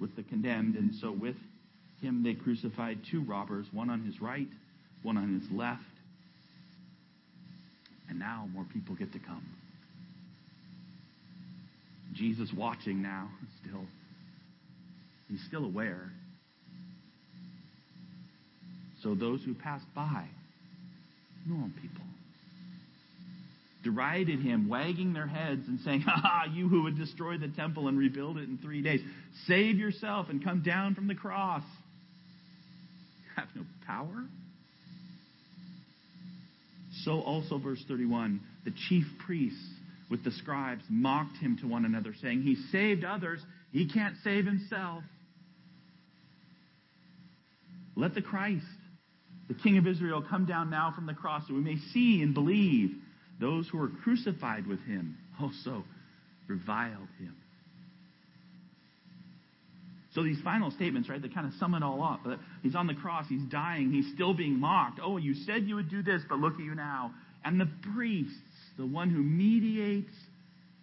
with 0.00 0.16
the 0.16 0.22
condemned. 0.22 0.76
And 0.76 0.94
so 1.00 1.12
with 1.12 1.36
him 2.00 2.22
they 2.22 2.34
crucified 2.34 3.00
two 3.10 3.22
robbers, 3.22 3.66
one 3.72 3.90
on 3.90 4.04
his 4.04 4.20
right, 4.20 4.48
one 5.02 5.18
on 5.18 5.38
his 5.38 5.50
left. 5.50 5.82
And 8.08 8.18
now 8.18 8.48
more 8.52 8.64
people 8.72 8.94
get 8.94 9.12
to 9.12 9.18
come. 9.18 9.44
Jesus 12.14 12.50
watching 12.56 13.02
now, 13.02 13.28
still. 13.60 13.84
He's 15.28 15.42
still 15.48 15.64
aware. 15.64 16.10
So 19.02 19.14
those 19.14 19.42
who 19.42 19.54
passed 19.54 19.86
by, 19.94 20.26
normal 21.46 21.70
people, 21.80 22.04
derided 23.82 24.40
him, 24.40 24.68
wagging 24.68 25.12
their 25.12 25.26
heads 25.26 25.62
and 25.66 25.80
saying, 25.80 26.00
Ha 26.06 26.20
ha, 26.22 26.44
you 26.52 26.68
who 26.68 26.84
would 26.84 26.96
destroy 26.96 27.38
the 27.38 27.48
temple 27.48 27.88
and 27.88 27.98
rebuild 27.98 28.38
it 28.38 28.48
in 28.48 28.58
three 28.58 28.82
days, 28.82 29.00
save 29.46 29.76
yourself 29.76 30.26
and 30.28 30.44
come 30.44 30.62
down 30.62 30.94
from 30.94 31.08
the 31.08 31.14
cross. 31.14 31.64
You 33.24 33.42
have 33.42 33.48
no 33.56 33.62
power. 33.86 34.24
So 37.04 37.20
also, 37.20 37.58
verse 37.58 37.82
31, 37.88 38.40
the 38.64 38.72
chief 38.88 39.04
priests 39.26 39.71
with 40.12 40.22
the 40.22 40.30
scribes 40.30 40.84
mocked 40.90 41.38
him 41.38 41.56
to 41.56 41.66
one 41.66 41.86
another, 41.86 42.14
saying, 42.20 42.42
He 42.42 42.54
saved 42.70 43.02
others, 43.02 43.40
he 43.72 43.88
can't 43.88 44.14
save 44.22 44.44
himself. 44.44 45.02
Let 47.96 48.14
the 48.14 48.20
Christ, 48.20 48.66
the 49.48 49.54
King 49.54 49.78
of 49.78 49.86
Israel, 49.86 50.22
come 50.28 50.44
down 50.44 50.68
now 50.68 50.92
from 50.94 51.06
the 51.06 51.14
cross 51.14 51.44
so 51.48 51.54
we 51.54 51.60
may 51.60 51.78
see 51.92 52.22
and 52.22 52.34
believe. 52.34 52.90
Those 53.40 53.66
who 53.68 53.78
were 53.78 53.88
crucified 53.88 54.66
with 54.66 54.80
him 54.84 55.16
also 55.40 55.82
reviled 56.46 57.08
him. 57.18 57.34
So 60.14 60.22
these 60.22 60.40
final 60.42 60.70
statements, 60.70 61.08
right, 61.08 61.20
they 61.20 61.28
kind 61.28 61.46
of 61.46 61.54
sum 61.54 61.74
it 61.74 61.82
all 61.82 62.04
up. 62.04 62.20
He's 62.62 62.74
on 62.74 62.86
the 62.86 62.94
cross, 62.94 63.24
he's 63.30 63.44
dying, 63.44 63.90
he's 63.90 64.12
still 64.12 64.34
being 64.34 64.60
mocked. 64.60 65.00
Oh, 65.02 65.16
you 65.16 65.34
said 65.34 65.64
you 65.64 65.76
would 65.76 65.88
do 65.88 66.02
this, 66.02 66.20
but 66.28 66.38
look 66.38 66.54
at 66.54 66.60
you 66.60 66.74
now. 66.74 67.14
And 67.44 67.58
the 67.58 67.68
priests, 67.94 68.36
the 68.76 68.86
one 68.86 69.10
who 69.10 69.22
mediates 69.22 70.14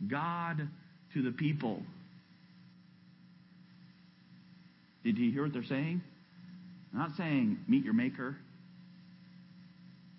God 0.07 0.67
to 1.13 1.21
the 1.21 1.31
people. 1.31 1.81
Did 5.03 5.17
you 5.17 5.31
hear 5.31 5.43
what 5.43 5.53
they're 5.53 5.63
saying? 5.63 6.01
They're 6.91 7.01
not 7.01 7.15
saying 7.17 7.59
meet 7.67 7.83
your 7.83 7.93
maker. 7.93 8.35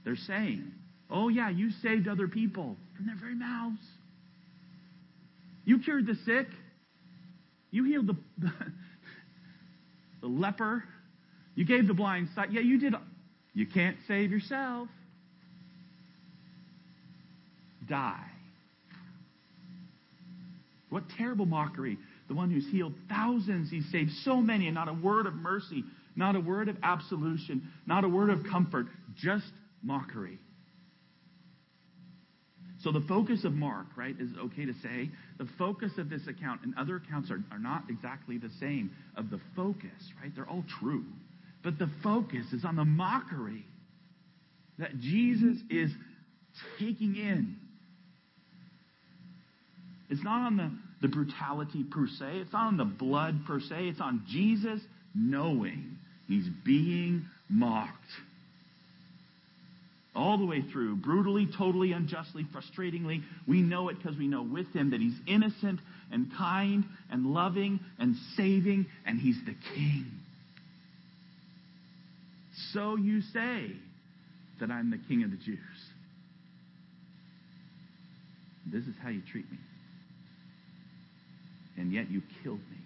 They're 0.04 0.16
saying, 0.16 0.72
oh 1.10 1.28
yeah, 1.28 1.50
you 1.50 1.70
saved 1.82 2.08
other 2.08 2.28
people 2.28 2.76
from 2.96 3.06
their 3.06 3.16
very 3.16 3.34
mouths. 3.34 3.80
You 5.64 5.78
cured 5.78 6.06
the 6.06 6.16
sick. 6.24 6.48
You 7.70 7.84
healed 7.84 8.06
the, 8.08 8.16
the, 8.38 8.52
the 10.22 10.26
leper. 10.26 10.84
You 11.54 11.64
gave 11.64 11.86
the 11.86 11.94
blind 11.94 12.28
sight. 12.34 12.50
Yeah, 12.50 12.60
you 12.60 12.78
did. 12.78 12.94
You 13.54 13.66
can't 13.66 13.96
save 14.08 14.30
yourself. 14.30 14.88
Die. 17.90 18.30
What 20.88 21.04
terrible 21.18 21.46
mockery. 21.46 21.98
The 22.28 22.34
one 22.34 22.50
who's 22.50 22.66
healed 22.70 22.94
thousands, 23.08 23.70
he's 23.70 23.90
saved 23.90 24.10
so 24.24 24.36
many, 24.36 24.66
and 24.66 24.74
not 24.74 24.88
a 24.88 24.92
word 24.92 25.26
of 25.26 25.34
mercy, 25.34 25.84
not 26.14 26.36
a 26.36 26.40
word 26.40 26.68
of 26.68 26.76
absolution, 26.82 27.68
not 27.86 28.04
a 28.04 28.08
word 28.08 28.30
of 28.30 28.44
comfort, 28.50 28.86
just 29.16 29.50
mockery. 29.82 30.38
So 32.82 32.92
the 32.92 33.04
focus 33.08 33.44
of 33.44 33.52
Mark, 33.52 33.86
right, 33.96 34.14
is 34.18 34.30
okay 34.38 34.64
to 34.64 34.72
say. 34.82 35.10
The 35.38 35.48
focus 35.58 35.92
of 35.98 36.08
this 36.08 36.22
account 36.28 36.62
and 36.62 36.74
other 36.78 36.96
accounts 36.96 37.30
are, 37.30 37.42
are 37.50 37.58
not 37.58 37.84
exactly 37.90 38.38
the 38.38 38.50
same 38.58 38.92
of 39.16 39.28
the 39.30 39.40
focus, 39.54 39.90
right? 40.22 40.32
They're 40.34 40.48
all 40.48 40.64
true. 40.80 41.04
But 41.62 41.78
the 41.78 41.90
focus 42.02 42.46
is 42.52 42.64
on 42.64 42.76
the 42.76 42.84
mockery 42.84 43.66
that 44.78 44.98
Jesus 44.98 45.58
is 45.68 45.90
taking 46.78 47.16
in. 47.16 47.56
It's 50.10 50.24
not 50.24 50.44
on 50.44 50.56
the, 50.56 50.70
the 51.00 51.08
brutality 51.08 51.84
per 51.84 52.08
se, 52.08 52.38
it's 52.38 52.52
not 52.52 52.66
on 52.66 52.76
the 52.76 52.84
blood 52.84 53.46
per 53.46 53.60
se, 53.60 53.88
it's 53.88 54.00
on 54.00 54.24
Jesus 54.28 54.80
knowing 55.14 55.96
he's 56.26 56.48
being 56.64 57.26
mocked. 57.48 57.94
All 60.14 60.36
the 60.36 60.44
way 60.44 60.62
through, 60.72 60.96
brutally, 60.96 61.48
totally, 61.56 61.92
unjustly, 61.92 62.44
frustratingly, 62.52 63.22
we 63.46 63.62
know 63.62 63.88
it 63.88 63.98
because 63.98 64.18
we 64.18 64.26
know 64.26 64.42
with 64.42 64.66
him 64.74 64.90
that 64.90 65.00
he's 65.00 65.16
innocent 65.28 65.78
and 66.10 66.28
kind 66.36 66.84
and 67.12 67.26
loving 67.26 67.78
and 68.00 68.16
saving, 68.36 68.86
and 69.06 69.20
he's 69.20 69.38
the 69.46 69.54
king. 69.74 70.06
So 72.72 72.96
you 72.96 73.20
say 73.32 73.70
that 74.58 74.70
I'm 74.72 74.90
the 74.90 74.98
king 75.08 75.22
of 75.22 75.30
the 75.30 75.36
Jews. 75.36 75.58
This 78.66 78.82
is 78.82 78.94
how 79.00 79.10
you 79.10 79.22
treat 79.30 79.50
me. 79.50 79.58
And 81.76 81.92
yet 81.92 82.10
you 82.10 82.22
killed 82.42 82.58
me. 82.58 82.76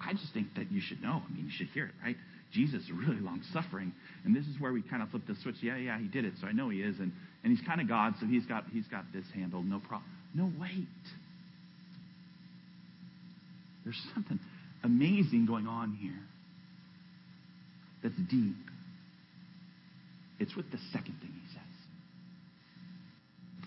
I 0.00 0.12
just 0.12 0.32
think 0.32 0.54
that 0.56 0.72
you 0.72 0.80
should 0.80 1.02
know. 1.02 1.22
I 1.24 1.34
mean, 1.34 1.44
you 1.44 1.50
should 1.50 1.68
hear 1.68 1.86
it, 1.86 1.92
right? 2.02 2.16
Jesus 2.52 2.82
is 2.82 2.90
really 2.90 3.20
long 3.20 3.42
suffering, 3.52 3.92
and 4.24 4.34
this 4.34 4.44
is 4.46 4.58
where 4.58 4.72
we 4.72 4.80
kind 4.80 5.02
of 5.02 5.10
flip 5.10 5.22
the 5.26 5.34
switch. 5.42 5.56
Yeah, 5.60 5.76
yeah, 5.76 5.98
he 5.98 6.08
did 6.08 6.24
it, 6.24 6.32
so 6.40 6.46
I 6.46 6.52
know 6.52 6.70
he 6.70 6.80
is, 6.80 6.98
and, 6.98 7.12
and 7.44 7.56
he's 7.56 7.66
kind 7.66 7.80
of 7.80 7.88
God, 7.88 8.14
so 8.18 8.26
he's 8.26 8.46
got 8.46 8.64
he's 8.72 8.86
got 8.86 9.04
this 9.12 9.24
handled, 9.34 9.66
no 9.66 9.80
problem. 9.80 10.10
No, 10.34 10.50
wait. 10.58 10.86
There's 13.84 14.00
something 14.14 14.38
amazing 14.82 15.46
going 15.46 15.66
on 15.66 15.94
here 16.00 16.20
that's 18.02 18.16
deep. 18.30 18.56
It's 20.38 20.54
with 20.56 20.70
the 20.70 20.78
second 20.92 21.16
thing 21.20 21.32
he 21.32 21.47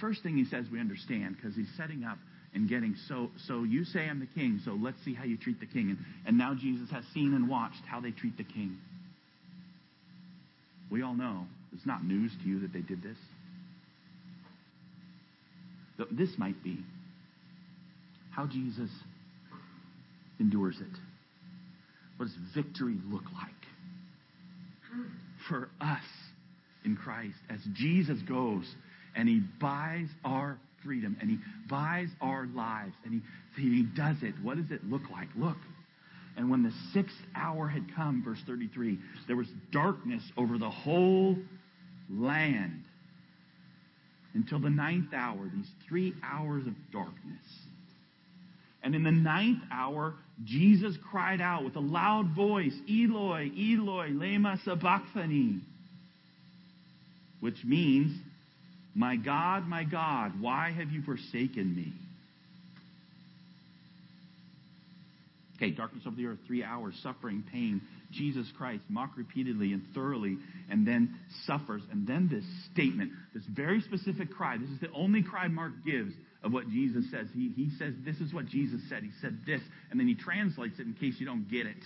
first 0.02 0.24
thing 0.24 0.36
he 0.36 0.46
says 0.46 0.66
we 0.72 0.80
understand 0.80 1.38
because 1.38 1.56
he's 1.56 1.70
setting 1.78 2.04
up 2.04 2.18
and 2.54 2.68
getting 2.68 2.96
so 3.08 3.30
so 3.48 3.64
you 3.64 3.86
say 3.86 4.10
I'm 4.10 4.20
the 4.20 4.26
king, 4.26 4.60
so 4.66 4.72
let's 4.72 4.98
see 5.06 5.14
how 5.14 5.24
you 5.24 5.38
treat 5.38 5.60
the 5.60 5.66
king. 5.66 5.92
And, 5.92 6.00
and 6.26 6.38
now 6.38 6.54
Jesus 6.54 6.90
has 6.92 7.06
seen 7.14 7.34
and 7.34 7.48
watched 7.48 7.84
how 7.88 8.02
they 8.02 8.12
treat 8.12 8.36
the 8.36 8.44
king. 8.44 8.78
We 10.90 11.04
all 11.04 11.14
know 11.14 11.46
it's 11.74 11.86
not 11.86 12.04
news 12.04 12.34
to 12.44 12.50
you 12.50 12.60
that 12.62 12.74
they 12.74 12.82
did 12.82 13.02
this. 13.02 13.18
This 16.12 16.32
might 16.38 16.62
be 16.64 16.80
how 18.32 18.48
Jesus 18.48 18.90
endures 20.40 20.78
it. 20.82 20.98
What 22.18 22.26
does 22.26 22.36
victory 22.56 22.98
look 23.10 23.24
like 23.34 23.52
for 25.48 25.70
us 25.80 26.04
in 26.84 26.98
Christ 26.98 27.38
as 27.50 27.60
Jesus 27.74 28.20
goes 28.28 28.66
and 29.16 29.28
he 29.28 29.42
buys 29.60 30.08
our 30.24 30.58
freedom 30.84 31.18
and 31.20 31.30
he 31.30 31.38
buys 31.70 32.08
our 32.22 32.48
lives 32.56 32.94
and 33.06 33.22
he, 33.56 33.62
he 33.62 33.84
does 33.84 34.18
it. 34.22 34.34
What 34.42 34.58
does 34.58 34.72
it 34.72 34.84
look 34.84 35.04
like? 35.12 35.28
Look. 35.36 35.58
And 36.38 36.50
when 36.50 36.64
the 36.64 36.72
sixth 36.94 37.18
hour 37.36 37.68
had 37.68 37.94
come, 37.96 38.24
verse 38.24 38.40
33, 38.48 38.98
there 39.28 39.36
was 39.36 39.48
darkness 39.72 40.24
over 40.38 40.58
the 40.58 40.70
whole 40.70 41.36
land 42.10 42.84
until 44.34 44.60
the 44.60 44.70
ninth 44.70 45.14
hour, 45.14 45.50
these 45.54 45.70
three 45.88 46.14
hours 46.24 46.66
of 46.66 46.74
darkness. 46.92 47.44
And 48.84 48.96
in 48.96 49.04
the 49.04 49.12
ninth 49.12 49.62
hour, 49.72 50.16
Jesus 50.44 50.98
cried 51.12 51.42
out 51.42 51.64
with 51.64 51.76
a 51.76 51.82
loud 51.82 52.34
voice, 52.36 52.74
Eloi, 52.90 53.52
Eloi, 53.56 54.10
lema 54.10 54.64
sabachthani, 54.64 55.60
which 57.42 57.64
means, 57.64 58.18
My 58.94 59.16
God, 59.16 59.68
my 59.68 59.84
God, 59.84 60.42
why 60.42 60.72
have 60.72 60.92
you 60.92 61.02
forsaken 61.04 61.76
me? 61.76 61.94
Okay, 65.56 65.72
darkness 65.72 66.04
over 66.08 66.16
the 66.16 66.26
earth, 66.26 66.40
three 66.48 66.64
hours, 66.64 66.96
suffering, 67.04 67.44
pain. 67.52 67.82
Jesus 68.12 68.48
Christ, 68.58 68.84
mocked 68.90 69.18
repeatedly 69.18 69.74
and 69.74 69.84
thoroughly, 69.94 70.38
and 70.70 70.86
then 70.88 71.18
suffers. 71.46 71.84
And 71.92 72.06
then 72.08 72.28
this 72.30 72.44
statement, 72.74 73.12
this 73.34 73.44
very 73.46 73.80
specific 73.82 74.32
cry. 74.32 74.58
This 74.58 74.70
is 74.70 74.80
the 74.80 74.92
only 74.92 75.24
cry 75.24 75.48
Mark 75.48 75.74
gives 75.86 76.14
of 76.44 76.52
what 76.52 76.68
Jesus 76.70 77.06
says. 77.12 77.28
He, 77.34 77.54
he 77.56 77.70
says, 77.78 77.94
This 78.04 78.18
is 78.18 78.34
what 78.34 78.48
Jesus 78.48 78.82
said. 78.90 79.04
He 79.04 79.12
said 79.22 79.38
this, 79.46 79.62
and 79.92 80.00
then 80.00 80.08
he 80.08 80.16
translates 80.16 80.80
it 80.80 80.88
in 80.88 80.94
case 80.94 81.16
you 81.20 81.26
don't 81.26 81.50
get 81.50 81.68
it. 81.68 81.78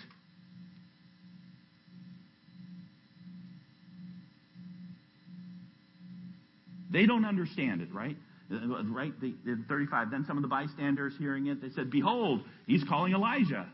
They 6.95 7.05
don't 7.05 7.25
understand 7.25 7.81
it, 7.81 7.93
right? 7.93 8.15
Uh, 8.49 8.55
uh, 8.55 8.84
right? 8.86 9.12
The, 9.19 9.36
the 9.43 9.62
35. 9.67 10.12
Then 10.12 10.23
some 10.25 10.38
of 10.38 10.43
the 10.43 10.47
bystanders 10.47 11.12
hearing 11.19 11.47
it, 11.47 11.62
they 11.62 11.67
said, 11.75 11.91
Behold, 11.91 12.39
he's 12.67 12.86
calling 12.86 13.12
Elijah. 13.12 13.67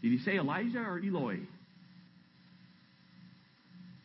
Did 0.00 0.12
he 0.12 0.18
say 0.24 0.38
Elijah 0.38 0.78
or 0.78 0.98
Eloi? 0.98 1.40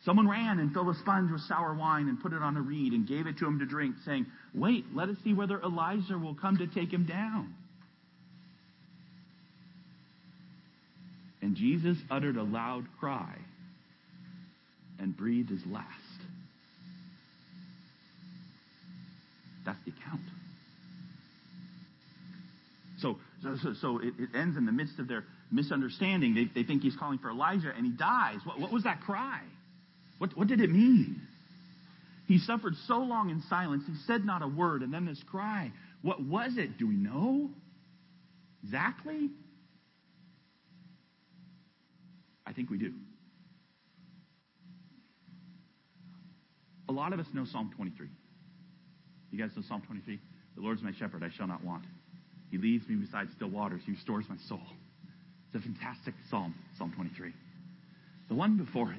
Someone 0.04 0.28
ran 0.28 0.58
and 0.58 0.74
filled 0.74 0.94
a 0.94 0.98
sponge 0.98 1.30
with 1.30 1.40
sour 1.42 1.72
wine 1.72 2.10
and 2.10 2.20
put 2.20 2.34
it 2.34 2.42
on 2.42 2.58
a 2.58 2.60
reed 2.60 2.92
and 2.92 3.08
gave 3.08 3.26
it 3.26 3.38
to 3.38 3.46
him 3.46 3.60
to 3.60 3.64
drink, 3.64 3.96
saying, 4.04 4.26
Wait, 4.54 4.84
let 4.94 5.08
us 5.08 5.16
see 5.24 5.32
whether 5.32 5.58
Elijah 5.62 6.18
will 6.18 6.34
come 6.34 6.58
to 6.58 6.66
take 6.66 6.92
him 6.92 7.06
down. 7.06 7.54
And 11.40 11.56
Jesus 11.56 11.96
uttered 12.10 12.36
a 12.36 12.42
loud 12.42 12.84
cry 12.98 13.38
and 14.98 15.16
breathed 15.16 15.48
his 15.48 15.64
last. 15.64 16.09
That's 19.64 19.78
the 19.84 19.92
account. 19.92 20.22
So, 22.98 23.16
so, 23.42 23.72
so, 23.80 23.98
it, 23.98 24.14
it, 24.18 24.28
ends 24.34 24.56
in 24.56 24.66
the 24.66 24.72
midst 24.72 24.98
of 24.98 25.08
their 25.08 25.24
misunderstanding. 25.50 26.34
They, 26.34 26.62
they 26.62 26.66
think 26.66 26.82
he's 26.82 26.96
calling 26.96 27.18
for 27.18 27.30
Elijah 27.30 27.72
and 27.74 27.86
he 27.86 27.92
dies. 27.92 28.38
What, 28.44 28.60
what 28.60 28.72
was 28.72 28.84
that 28.84 29.00
cry? 29.00 29.40
What, 30.18 30.36
what 30.36 30.48
did 30.48 30.60
it 30.60 30.70
mean? 30.70 31.22
He 32.26 32.38
suffered 32.38 32.74
so 32.86 32.98
long 32.98 33.30
in 33.30 33.42
silence, 33.48 33.84
he 33.86 33.94
said 34.06 34.24
not 34.24 34.42
a 34.42 34.46
word, 34.46 34.82
and 34.82 34.92
then 34.92 35.06
this 35.06 35.22
cry. 35.28 35.72
What 36.02 36.22
was 36.22 36.52
it? 36.56 36.78
Do 36.78 36.86
we 36.86 36.94
know? 36.94 37.50
Exactly? 38.62 39.30
I 42.46 42.52
think 42.52 42.70
we 42.70 42.78
do. 42.78 42.92
A 46.88 46.92
lot 46.92 47.12
of 47.12 47.20
us 47.20 47.26
know 47.32 47.44
Psalm 47.44 47.72
23. 47.74 48.08
You 49.30 49.38
guys 49.38 49.50
know 49.56 49.62
Psalm 49.68 49.82
23? 49.86 50.18
The 50.56 50.60
Lord's 50.60 50.82
my 50.82 50.92
shepherd, 50.98 51.22
I 51.22 51.30
shall 51.36 51.46
not 51.46 51.64
want. 51.64 51.84
He 52.50 52.58
leads 52.58 52.88
me 52.88 52.96
beside 52.96 53.28
still 53.36 53.48
waters. 53.48 53.80
He 53.86 53.92
restores 53.92 54.24
my 54.28 54.36
soul. 54.48 54.60
It's 55.52 55.64
a 55.64 55.66
fantastic 55.66 56.14
psalm, 56.30 56.54
Psalm 56.78 56.92
23. 56.94 57.32
The 58.28 58.34
one 58.34 58.56
before 58.56 58.92
it 58.92 58.98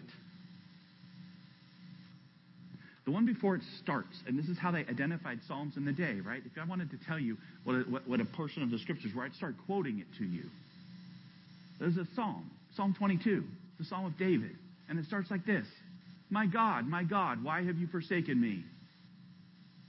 the 3.05 3.11
one 3.11 3.25
before 3.25 3.55
it 3.55 3.61
starts, 3.83 4.15
and 4.27 4.37
this 4.37 4.47
is 4.47 4.57
how 4.57 4.71
they 4.71 4.79
identified 4.79 5.39
Psalms 5.47 5.75
in 5.75 5.85
the 5.85 5.91
day, 5.91 6.19
right? 6.23 6.41
If 6.45 6.61
I 6.61 6.65
wanted 6.65 6.91
to 6.91 6.97
tell 7.07 7.19
you 7.19 7.37
what 7.63 7.73
a, 7.73 7.79
what, 7.79 8.07
what 8.07 8.21
a 8.21 8.25
portion 8.25 8.61
of 8.61 8.69
the 8.69 8.77
scriptures 8.77 9.11
were, 9.15 9.23
I'd 9.23 9.33
start 9.35 9.55
quoting 9.65 9.99
it 9.99 10.05
to 10.19 10.23
you. 10.23 10.43
There's 11.79 11.97
a 11.97 12.05
psalm, 12.15 12.51
Psalm 12.75 12.95
22, 12.97 13.43
the 13.79 13.85
Psalm 13.85 14.05
of 14.05 14.17
David, 14.19 14.55
and 14.87 14.99
it 14.99 15.05
starts 15.05 15.31
like 15.31 15.45
this 15.45 15.65
My 16.29 16.45
God, 16.45 16.87
my 16.87 17.03
God, 17.03 17.43
why 17.43 17.63
have 17.63 17.77
you 17.77 17.87
forsaken 17.87 18.39
me? 18.39 18.63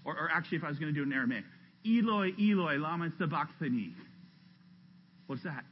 Or, 0.04 0.14
or 0.14 0.30
actually, 0.32 0.58
if 0.58 0.64
I 0.64 0.68
was 0.68 0.78
going 0.78 0.92
to 0.92 0.94
do 0.94 1.02
it 1.02 1.06
in 1.06 1.12
Aramaic, 1.12 1.44
Eloi, 1.86 2.30
Eloi, 2.40 2.76
lama 2.78 3.10
sabachthani. 3.18 3.94
What's 5.26 5.42
that? 5.44 5.64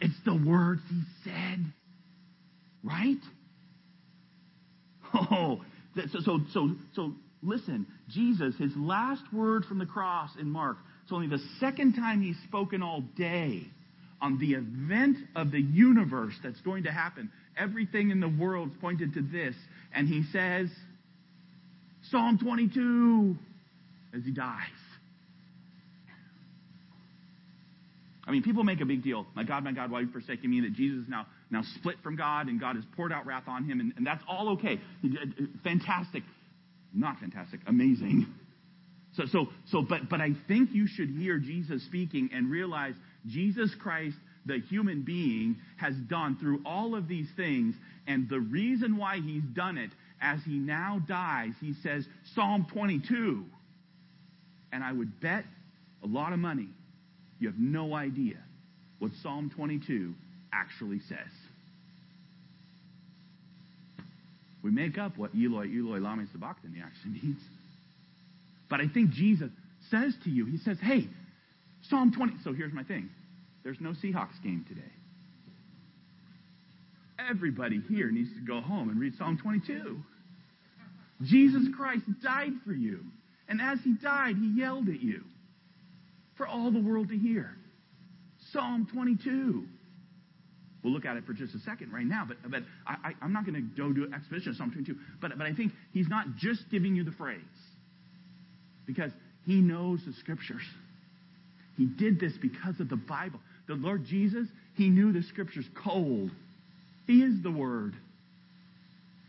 It's 0.00 0.14
the 0.24 0.34
words 0.34 0.82
he 0.90 1.02
said, 1.24 1.64
right? 2.82 3.16
Oh, 5.14 5.62
so, 5.94 6.20
so, 6.20 6.40
so, 6.52 6.70
so 6.94 7.12
listen, 7.42 7.86
Jesus, 8.10 8.54
his 8.58 8.72
last 8.76 9.22
word 9.32 9.64
from 9.64 9.78
the 9.78 9.86
cross 9.86 10.30
in 10.38 10.50
Mark, 10.50 10.76
it's 11.02 11.12
only 11.12 11.28
the 11.28 11.42
second 11.60 11.94
time 11.94 12.20
he's 12.20 12.36
spoken 12.48 12.82
all 12.82 13.02
day 13.16 13.62
on 14.20 14.38
the 14.38 14.54
event 14.54 15.18
of 15.34 15.50
the 15.50 15.60
universe 15.60 16.34
that's 16.42 16.60
going 16.60 16.84
to 16.84 16.90
happen. 16.90 17.30
Everything 17.56 18.10
in 18.10 18.20
the 18.20 18.28
world's 18.28 18.74
pointed 18.80 19.14
to 19.14 19.22
this. 19.22 19.54
And 19.94 20.08
he 20.08 20.24
says, 20.32 20.68
Psalm 22.10 22.38
22, 22.38 23.36
as 24.16 24.24
he 24.24 24.32
dies. 24.32 24.60
I 28.26 28.32
mean, 28.32 28.42
people 28.42 28.64
make 28.64 28.80
a 28.80 28.84
big 28.84 29.04
deal. 29.04 29.26
My 29.34 29.44
God, 29.44 29.62
my 29.62 29.72
God, 29.72 29.90
why 29.90 29.98
are 29.98 30.02
you 30.02 30.10
forsaken 30.10 30.50
me? 30.50 30.60
That 30.62 30.72
Jesus 30.72 31.04
is 31.04 31.08
now, 31.08 31.26
now 31.50 31.62
split 31.76 31.96
from 32.02 32.16
God 32.16 32.48
and 32.48 32.60
God 32.60 32.74
has 32.74 32.84
poured 32.96 33.12
out 33.12 33.24
wrath 33.24 33.44
on 33.46 33.64
him. 33.64 33.78
And, 33.78 33.92
and 33.96 34.06
that's 34.06 34.22
all 34.28 34.50
okay. 34.54 34.80
Fantastic. 35.62 36.24
Not 36.92 37.20
fantastic. 37.20 37.60
Amazing. 37.68 38.26
So, 39.14 39.24
so, 39.30 39.46
so, 39.70 39.82
but, 39.88 40.08
but 40.10 40.20
I 40.20 40.30
think 40.48 40.70
you 40.72 40.86
should 40.88 41.08
hear 41.08 41.38
Jesus 41.38 41.84
speaking 41.86 42.30
and 42.34 42.50
realize 42.50 42.94
Jesus 43.26 43.72
Christ 43.80 44.16
the 44.46 44.60
human 44.68 45.02
being, 45.02 45.56
has 45.76 45.94
done 46.08 46.36
through 46.38 46.62
all 46.64 46.94
of 46.94 47.08
these 47.08 47.28
things. 47.36 47.74
And 48.06 48.28
the 48.28 48.40
reason 48.40 48.96
why 48.96 49.16
he's 49.16 49.42
done 49.42 49.76
it, 49.76 49.90
as 50.20 50.40
he 50.44 50.58
now 50.58 51.00
dies, 51.06 51.52
he 51.60 51.74
says, 51.82 52.06
Psalm 52.34 52.66
22. 52.72 53.44
And 54.72 54.82
I 54.82 54.92
would 54.92 55.20
bet 55.20 55.44
a 56.02 56.06
lot 56.06 56.32
of 56.32 56.38
money 56.38 56.68
you 57.38 57.48
have 57.48 57.58
no 57.58 57.94
idea 57.94 58.36
what 58.98 59.12
Psalm 59.22 59.50
22 59.54 60.14
actually 60.52 61.00
says. 61.00 61.18
We 64.62 64.70
make 64.70 64.98
up 64.98 65.16
what 65.16 65.30
Eloi, 65.34 65.66
Eloi, 65.66 65.98
lama 65.98 66.24
sabachthani 66.32 66.82
actually 66.82 67.20
means. 67.22 67.40
But 68.68 68.80
I 68.80 68.88
think 68.88 69.10
Jesus 69.10 69.50
says 69.90 70.14
to 70.24 70.30
you, 70.30 70.46
he 70.46 70.58
says, 70.58 70.78
hey, 70.80 71.06
Psalm 71.88 72.12
20. 72.12 72.38
So 72.42 72.52
here's 72.52 72.72
my 72.72 72.82
thing. 72.82 73.08
There's 73.62 73.80
no 73.80 73.90
Seahawks 73.90 74.42
game 74.42 74.64
today. 74.68 74.80
Everybody 77.28 77.80
here 77.88 78.10
needs 78.10 78.30
to 78.34 78.40
go 78.40 78.60
home 78.60 78.88
and 78.88 79.00
read 79.00 79.14
Psalm 79.16 79.38
22. 79.42 79.98
Jesus 81.22 81.62
Christ 81.76 82.04
died 82.22 82.52
for 82.64 82.72
you. 82.72 83.00
And 83.48 83.60
as 83.60 83.78
he 83.84 83.94
died, 83.94 84.36
he 84.36 84.52
yelled 84.56 84.88
at 84.88 85.00
you 85.00 85.22
for 86.36 86.46
all 86.46 86.70
the 86.70 86.80
world 86.80 87.08
to 87.08 87.16
hear. 87.16 87.56
Psalm 88.52 88.86
22. 88.92 89.64
We'll 90.82 90.92
look 90.92 91.04
at 91.04 91.16
it 91.16 91.24
for 91.24 91.32
just 91.32 91.54
a 91.54 91.58
second 91.60 91.92
right 91.92 92.06
now, 92.06 92.24
but, 92.28 92.36
but 92.48 92.62
I, 92.86 93.12
am 93.20 93.32
not 93.32 93.44
going 93.44 93.56
to 93.56 93.82
go 93.82 93.92
do 93.92 94.04
an 94.04 94.14
exposition 94.14 94.50
of 94.50 94.56
Psalm 94.56 94.70
22. 94.70 94.96
But, 95.20 95.36
but 95.36 95.46
I 95.46 95.52
think 95.52 95.72
he's 95.92 96.08
not 96.08 96.36
just 96.36 96.70
giving 96.70 96.94
you 96.94 97.02
the 97.02 97.12
phrase, 97.12 97.40
because 98.86 99.10
he 99.44 99.56
knows 99.56 100.00
the 100.06 100.12
scriptures. 100.20 100.62
He 101.76 101.86
did 101.86 102.20
this 102.20 102.34
because 102.40 102.78
of 102.78 102.88
the 102.88 102.96
Bible. 102.96 103.40
The 103.66 103.74
Lord 103.74 104.04
Jesus, 104.04 104.46
he 104.74 104.88
knew 104.88 105.12
the 105.12 105.22
scriptures 105.22 105.66
cold. 105.82 106.30
He 107.06 107.22
is 107.22 107.42
the 107.42 107.50
Word. 107.50 107.94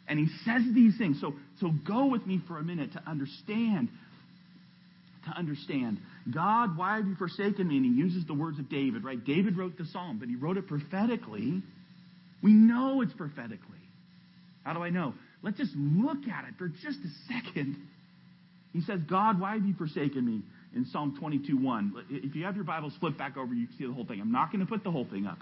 And 0.08 0.18
he 0.18 0.28
says 0.46 0.62
these 0.74 0.98
things. 0.98 1.20
So, 1.20 1.34
so 1.60 1.70
go 1.86 2.08
with 2.08 2.26
me 2.26 2.42
for 2.48 2.58
a 2.58 2.64
minute 2.64 2.94
to 2.94 3.04
understand. 3.06 3.90
To 5.26 5.38
understand. 5.38 5.98
God, 6.34 6.78
why 6.78 6.98
have 6.98 7.08
you 7.08 7.16
forsaken 7.16 7.68
me? 7.68 7.78
And 7.78 7.86
he 7.86 7.92
uses 7.92 8.26
the 8.26 8.34
words 8.34 8.58
of 8.58 8.70
David, 8.70 9.04
right? 9.04 9.24
David 9.24 9.58
wrote 9.58 9.78
the 9.78 9.86
psalm, 9.86 10.18
but 10.20 10.30
he 10.30 10.36
wrote 10.36 10.58
it 10.58 10.68
prophetically. 10.68 11.62
We 12.42 12.52
know 12.54 13.02
it's 13.02 13.14
prophetically. 13.14 13.60
How 14.64 14.74
do 14.74 14.82
I 14.82 14.90
know? 14.90 15.14
Let's 15.44 15.58
just 15.58 15.74
look 15.76 16.28
at 16.28 16.46
it 16.48 16.56
for 16.58 16.70
just 16.70 17.00
a 17.00 17.34
second. 17.34 17.78
He 18.74 18.82
says, 18.82 19.00
God, 19.10 19.40
why 19.40 19.54
have 19.54 19.66
you 19.66 19.74
forsaken 19.74 20.26
me? 20.26 20.42
In 20.76 20.86
Psalm 20.92 21.16
22 21.20 21.58
1. 21.58 22.06
If 22.10 22.36
you 22.36 22.46
have 22.46 22.56
your 22.56 22.66
Bibles 22.66 22.94
flipped 23.00 23.18
back 23.18 23.38
over, 23.38 23.54
you 23.54 23.68
can 23.68 23.78
see 23.78 23.86
the 23.86 23.94
whole 23.94 24.06
thing. 24.06 24.22
I'm 24.22 24.32
not 24.32 24.52
going 24.52 24.60
to 24.60 24.70
put 24.70 24.84
the 24.84 24.92
whole 24.92 25.06
thing 25.06 25.26
up. 25.26 25.40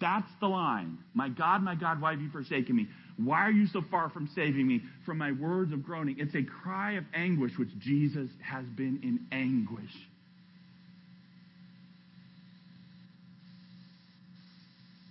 That's 0.00 0.30
the 0.40 0.46
line. 0.46 0.98
My 1.14 1.28
God, 1.28 1.62
my 1.62 1.74
God, 1.74 2.00
why 2.00 2.12
have 2.12 2.20
you 2.20 2.30
forsaken 2.30 2.74
me? 2.76 2.88
Why 3.16 3.40
are 3.46 3.50
you 3.50 3.66
so 3.66 3.82
far 3.90 4.10
from 4.10 4.28
saving 4.34 4.66
me 4.66 4.82
from 5.06 5.18
my 5.18 5.32
words 5.32 5.72
of 5.72 5.84
groaning? 5.84 6.16
It's 6.18 6.34
a 6.34 6.42
cry 6.42 6.92
of 6.92 7.04
anguish, 7.14 7.52
which 7.58 7.68
Jesus 7.78 8.28
has 8.42 8.64
been 8.64 9.00
in 9.02 9.26
anguish. 9.30 9.92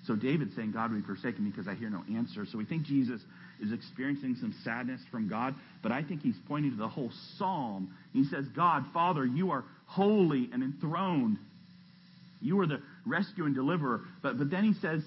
So 0.06 0.16
David's 0.16 0.54
saying, 0.56 0.74
God, 0.74 0.92
we've 0.92 1.06
forsaken 1.06 1.46
me 1.46 1.52
because 1.52 1.68
I 1.68 1.76
hear 1.76 1.90
no 1.90 2.04
answer. 2.14 2.46
So 2.52 2.58
we 2.58 2.66
think 2.66 2.84
Jesus 2.84 3.22
is 3.62 3.72
experiencing 3.72 4.36
some 4.42 4.54
sadness 4.64 5.00
from 5.10 5.30
God, 5.30 5.56
but 5.82 5.94
I 5.94 6.04
think 6.04 6.22
he's 6.22 6.36
pointing 6.48 6.72
to 6.72 6.78
the 6.78 6.90
whole 6.90 7.12
psalm. 7.38 7.96
He 8.12 8.26
says, 8.26 8.46
God, 8.54 8.84
Father, 8.94 9.26
you 9.26 9.52
are 9.52 9.64
holy 9.86 10.50
and 10.52 10.62
enthroned. 10.62 11.38
You 12.42 12.60
are 12.60 12.68
the 12.68 12.82
rescue 13.06 13.46
and 13.46 13.56
deliverer. 13.56 14.02
But, 14.22 14.38
but 14.38 14.50
then 14.50 14.64
he 14.64 14.74
says, 14.80 15.02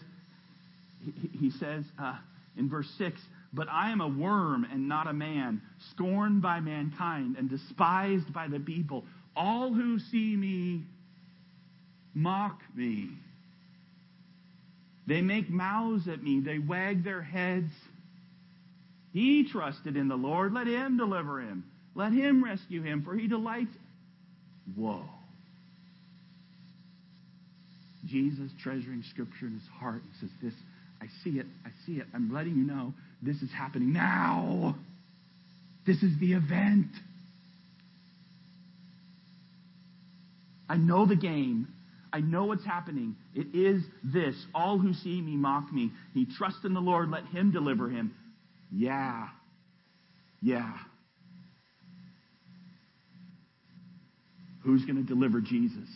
he, 1.05 1.39
he 1.39 1.51
says 1.51 1.85
uh, 1.99 2.17
in 2.57 2.69
verse 2.69 2.91
6, 2.99 3.21
but 3.53 3.69
I 3.71 3.91
am 3.91 4.01
a 4.01 4.09
worm 4.09 4.67
and 4.71 4.89
not 4.89 5.07
a 5.07 5.13
man, 5.13 5.63
scorned 5.93 6.43
by 6.43 6.61
mankind 6.61 7.37
and 7.39 7.49
despised 7.49 8.33
by 8.33 8.49
the 8.49 8.61
people. 8.61 9.05
All 9.35 9.73
who 9.73 9.99
see 9.99 10.37
me 10.37 10.83
mock 12.15 12.61
me. 12.75 13.11
They 15.07 15.21
make 15.21 15.49
mouths 15.49 16.09
at 16.09 16.23
me. 16.23 16.41
They 16.41 16.59
wag 16.59 17.05
their 17.05 17.23
heads. 17.23 17.71
He 19.13 19.49
trusted 19.49 19.97
in 19.97 20.09
the 20.09 20.17
Lord. 20.17 20.53
Let 20.53 20.67
him 20.67 20.97
deliver 20.97 21.41
him. 21.41 21.65
Let 21.95 22.13
him 22.13 22.45
rescue 22.45 22.83
him, 22.83 23.03
for 23.03 23.15
he 23.15 23.29
delights. 23.29 23.75
Whoa. 24.75 25.05
Jesus 28.07 28.51
treasuring 28.63 29.03
scripture 29.11 29.47
in 29.47 29.55
his 29.55 29.69
heart 29.79 30.03
and 30.03 30.13
says, 30.21 30.31
This, 30.43 30.55
I 31.01 31.07
see 31.23 31.39
it, 31.39 31.47
I 31.65 31.71
see 31.87 31.95
it. 31.95 32.07
I'm 32.15 32.33
letting 32.33 32.57
you 32.57 32.65
know 32.65 32.95
this 33.23 33.37
is 33.43 33.51
happening 33.53 33.93
now. 33.93 34.77
This 35.87 36.03
is 36.03 36.19
the 36.19 36.33
event. 36.33 36.89
I 40.69 40.77
know 40.77 41.07
the 41.07 41.17
game. 41.17 41.69
I 42.13 42.21
know 42.21 42.47
what's 42.47 42.65
happening. 42.65 43.17
It 43.35 43.55
is 43.55 43.83
this. 44.03 44.35
All 44.55 44.79
who 44.79 44.95
see 44.95 45.21
me 45.21 45.37
mock 45.37 45.73
me. 45.73 45.93
He 46.15 46.27
trusts 46.39 46.65
in 46.65 46.75
the 46.75 46.81
Lord. 46.81 47.11
Let 47.11 47.27
him 47.27 47.53
deliver 47.53 47.89
him. 47.89 48.15
Yeah. 48.73 49.29
Yeah. 50.43 50.73
Who's 54.65 54.85
going 54.85 54.97
to 54.97 55.03
deliver 55.03 55.41
Jesus? 55.41 55.89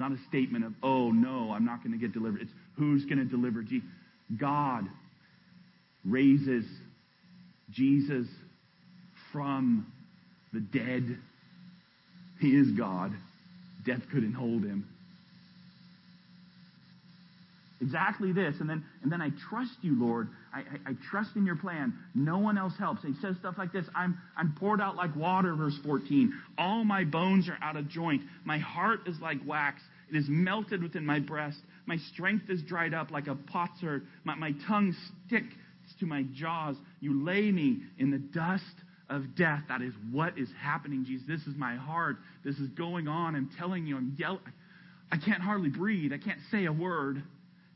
It's 0.00 0.08
not 0.08 0.18
a 0.18 0.28
statement 0.28 0.64
of, 0.64 0.72
oh, 0.82 1.10
no, 1.10 1.52
I'm 1.52 1.66
not 1.66 1.84
going 1.84 1.92
to 1.92 1.98
get 1.98 2.14
delivered. 2.14 2.40
It's 2.40 2.52
who's 2.78 3.04
going 3.04 3.18
to 3.18 3.26
deliver 3.26 3.60
Jesus. 3.62 3.86
God 4.34 4.86
raises 6.06 6.64
Jesus 7.70 8.26
from 9.30 9.92
the 10.54 10.60
dead. 10.60 11.18
He 12.40 12.56
is 12.56 12.70
God. 12.70 13.12
Death 13.84 14.00
couldn't 14.10 14.32
hold 14.32 14.62
him. 14.64 14.88
Exactly 17.80 18.32
this. 18.32 18.56
And 18.60 18.68
then, 18.68 18.84
and 19.02 19.10
then 19.10 19.22
I 19.22 19.30
trust 19.48 19.72
you, 19.80 19.98
Lord. 19.98 20.28
I, 20.52 20.58
I, 20.58 20.90
I 20.90 20.92
trust 21.10 21.30
in 21.36 21.46
your 21.46 21.56
plan. 21.56 21.94
No 22.14 22.38
one 22.38 22.58
else 22.58 22.74
helps. 22.78 23.02
And 23.04 23.14
he 23.14 23.20
says 23.20 23.36
stuff 23.40 23.54
like 23.56 23.72
this 23.72 23.86
I'm, 23.94 24.18
I'm 24.36 24.54
poured 24.58 24.80
out 24.80 24.96
like 24.96 25.14
water, 25.16 25.54
verse 25.54 25.78
14. 25.82 26.32
All 26.58 26.84
my 26.84 27.04
bones 27.04 27.48
are 27.48 27.58
out 27.62 27.76
of 27.76 27.88
joint. 27.88 28.22
My 28.44 28.58
heart 28.58 29.00
is 29.06 29.16
like 29.20 29.38
wax. 29.46 29.80
It 30.10 30.16
is 30.16 30.26
melted 30.28 30.82
within 30.82 31.06
my 31.06 31.20
breast. 31.20 31.58
My 31.86 31.96
strength 32.12 32.50
is 32.50 32.60
dried 32.62 32.92
up 32.92 33.10
like 33.10 33.28
a 33.28 33.34
potsherd. 33.34 34.06
My, 34.24 34.34
my 34.34 34.52
tongue 34.66 34.94
sticks 35.26 35.54
to 36.00 36.06
my 36.06 36.24
jaws. 36.34 36.76
You 37.00 37.24
lay 37.24 37.50
me 37.50 37.78
in 37.98 38.10
the 38.10 38.18
dust 38.18 38.64
of 39.08 39.34
death. 39.36 39.62
That 39.68 39.82
is 39.82 39.94
what 40.12 40.38
is 40.38 40.48
happening, 40.60 41.04
Jesus. 41.06 41.26
This 41.26 41.46
is 41.46 41.56
my 41.56 41.76
heart. 41.76 42.16
This 42.44 42.56
is 42.56 42.68
going 42.70 43.08
on. 43.08 43.34
I'm 43.34 43.50
telling 43.58 43.86
you, 43.86 43.96
I'm 43.96 44.14
yelling. 44.18 44.40
I 45.10 45.16
can't 45.16 45.42
hardly 45.42 45.70
breathe. 45.70 46.12
I 46.12 46.18
can't 46.18 46.38
say 46.50 46.66
a 46.66 46.72
word 46.72 47.22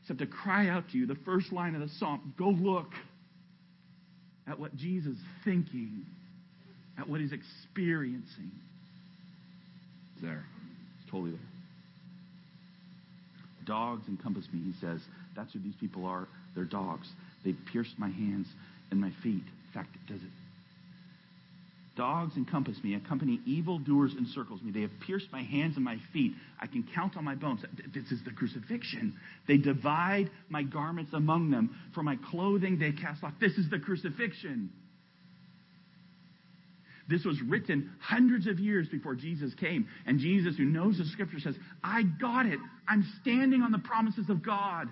except 0.04 0.18
to 0.18 0.26
cry 0.26 0.68
out 0.68 0.84
to 0.90 0.98
you. 0.98 1.06
The 1.06 1.16
first 1.24 1.50
line 1.50 1.74
of 1.74 1.80
the 1.80 1.88
psalm 1.88 2.34
go 2.38 2.50
look 2.50 2.90
at 4.46 4.60
what 4.60 4.76
Jesus 4.76 5.14
is 5.16 5.22
thinking, 5.44 6.04
at 6.98 7.08
what 7.08 7.20
he's 7.20 7.32
experiencing. 7.32 8.52
It's 10.12 10.22
there. 10.22 10.44
It's 11.00 11.10
totally 11.10 11.30
there. 11.30 11.40
Dogs 13.64 14.06
encompass 14.06 14.44
me, 14.52 14.60
he 14.60 14.74
says. 14.78 15.00
That's 15.34 15.54
who 15.54 15.58
these 15.60 15.74
people 15.80 16.04
are. 16.04 16.28
They're 16.54 16.64
dogs. 16.64 17.08
They've 17.42 17.56
pierced 17.72 17.98
my 17.98 18.10
hands 18.10 18.46
and 18.90 19.00
my 19.00 19.10
feet. 19.22 19.42
In 19.42 19.72
fact, 19.72 19.88
it 19.94 20.12
does 20.12 20.20
it 20.20 20.43
Dogs 21.96 22.36
encompass 22.36 22.76
me, 22.82 22.94
accompany 22.94 23.40
evildoers 23.46 24.14
encircles 24.18 24.60
me. 24.62 24.72
They 24.72 24.80
have 24.80 24.90
pierced 25.06 25.26
my 25.30 25.42
hands 25.42 25.76
and 25.76 25.84
my 25.84 25.98
feet. 26.12 26.32
I 26.60 26.66
can 26.66 26.86
count 26.94 27.16
on 27.16 27.24
my 27.24 27.36
bones. 27.36 27.64
This 27.94 28.10
is 28.10 28.20
the 28.24 28.32
crucifixion. 28.32 29.14
They 29.46 29.58
divide 29.58 30.28
my 30.48 30.64
garments 30.64 31.12
among 31.12 31.50
them. 31.50 31.76
For 31.94 32.02
my 32.02 32.16
clothing 32.30 32.78
they 32.78 32.90
cast 32.90 33.22
off. 33.22 33.34
This 33.40 33.52
is 33.52 33.70
the 33.70 33.78
crucifixion. 33.78 34.70
This 37.08 37.24
was 37.24 37.40
written 37.42 37.92
hundreds 38.00 38.46
of 38.48 38.58
years 38.58 38.88
before 38.88 39.14
Jesus 39.14 39.52
came. 39.54 39.86
And 40.06 40.18
Jesus, 40.18 40.56
who 40.56 40.64
knows 40.64 40.98
the 40.98 41.04
scripture, 41.04 41.38
says, 41.38 41.54
I 41.82 42.02
got 42.20 42.46
it. 42.46 42.58
I'm 42.88 43.06
standing 43.20 43.62
on 43.62 43.70
the 43.70 43.78
promises 43.78 44.28
of 44.30 44.44
God. 44.44 44.88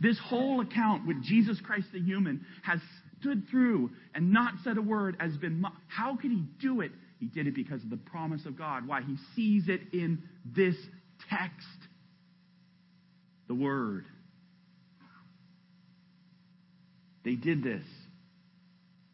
This 0.00 0.18
whole 0.24 0.60
account 0.60 1.06
with 1.06 1.22
Jesus 1.24 1.58
Christ 1.64 1.86
the 1.92 2.00
human 2.00 2.44
has 2.62 2.80
stood 3.20 3.48
through 3.50 3.90
and 4.14 4.32
not 4.32 4.54
said 4.64 4.76
a 4.76 4.82
word 4.82 5.16
has 5.20 5.36
been. 5.36 5.64
How 5.88 6.16
could 6.16 6.30
he 6.30 6.44
do 6.60 6.80
it? 6.80 6.92
He 7.20 7.26
did 7.26 7.46
it 7.46 7.54
because 7.54 7.82
of 7.82 7.90
the 7.90 7.96
promise 7.96 8.46
of 8.46 8.56
God. 8.56 8.86
Why? 8.86 9.00
He 9.02 9.16
sees 9.34 9.68
it 9.68 9.80
in 9.92 10.22
this 10.44 10.76
text, 11.28 11.66
the 13.48 13.54
Word. 13.54 14.04
They 17.24 17.34
did 17.34 17.62
this 17.62 17.84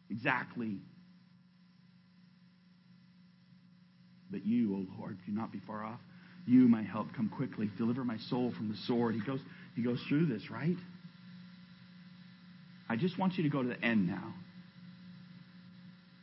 exactly. 0.09 0.77
But 4.29 4.45
you, 4.45 4.75
O 4.75 4.77
oh 4.77 4.99
Lord, 4.99 5.17
do 5.25 5.31
not 5.31 5.51
be 5.51 5.61
far 5.65 5.83
off. 5.83 5.99
You, 6.45 6.67
my 6.67 6.83
help, 6.83 7.07
come 7.15 7.29
quickly. 7.29 7.71
Deliver 7.77 8.03
my 8.03 8.17
soul 8.29 8.53
from 8.55 8.69
the 8.69 8.77
sword. 8.85 9.15
He 9.15 9.21
goes, 9.21 9.39
he 9.75 9.81
goes 9.81 9.99
through 10.07 10.27
this, 10.27 10.51
right? 10.51 10.77
I 12.87 12.95
just 12.95 13.17
want 13.17 13.33
you 13.37 13.43
to 13.43 13.49
go 13.49 13.63
to 13.63 13.69
the 13.69 13.83
end 13.83 14.07
now. 14.07 14.33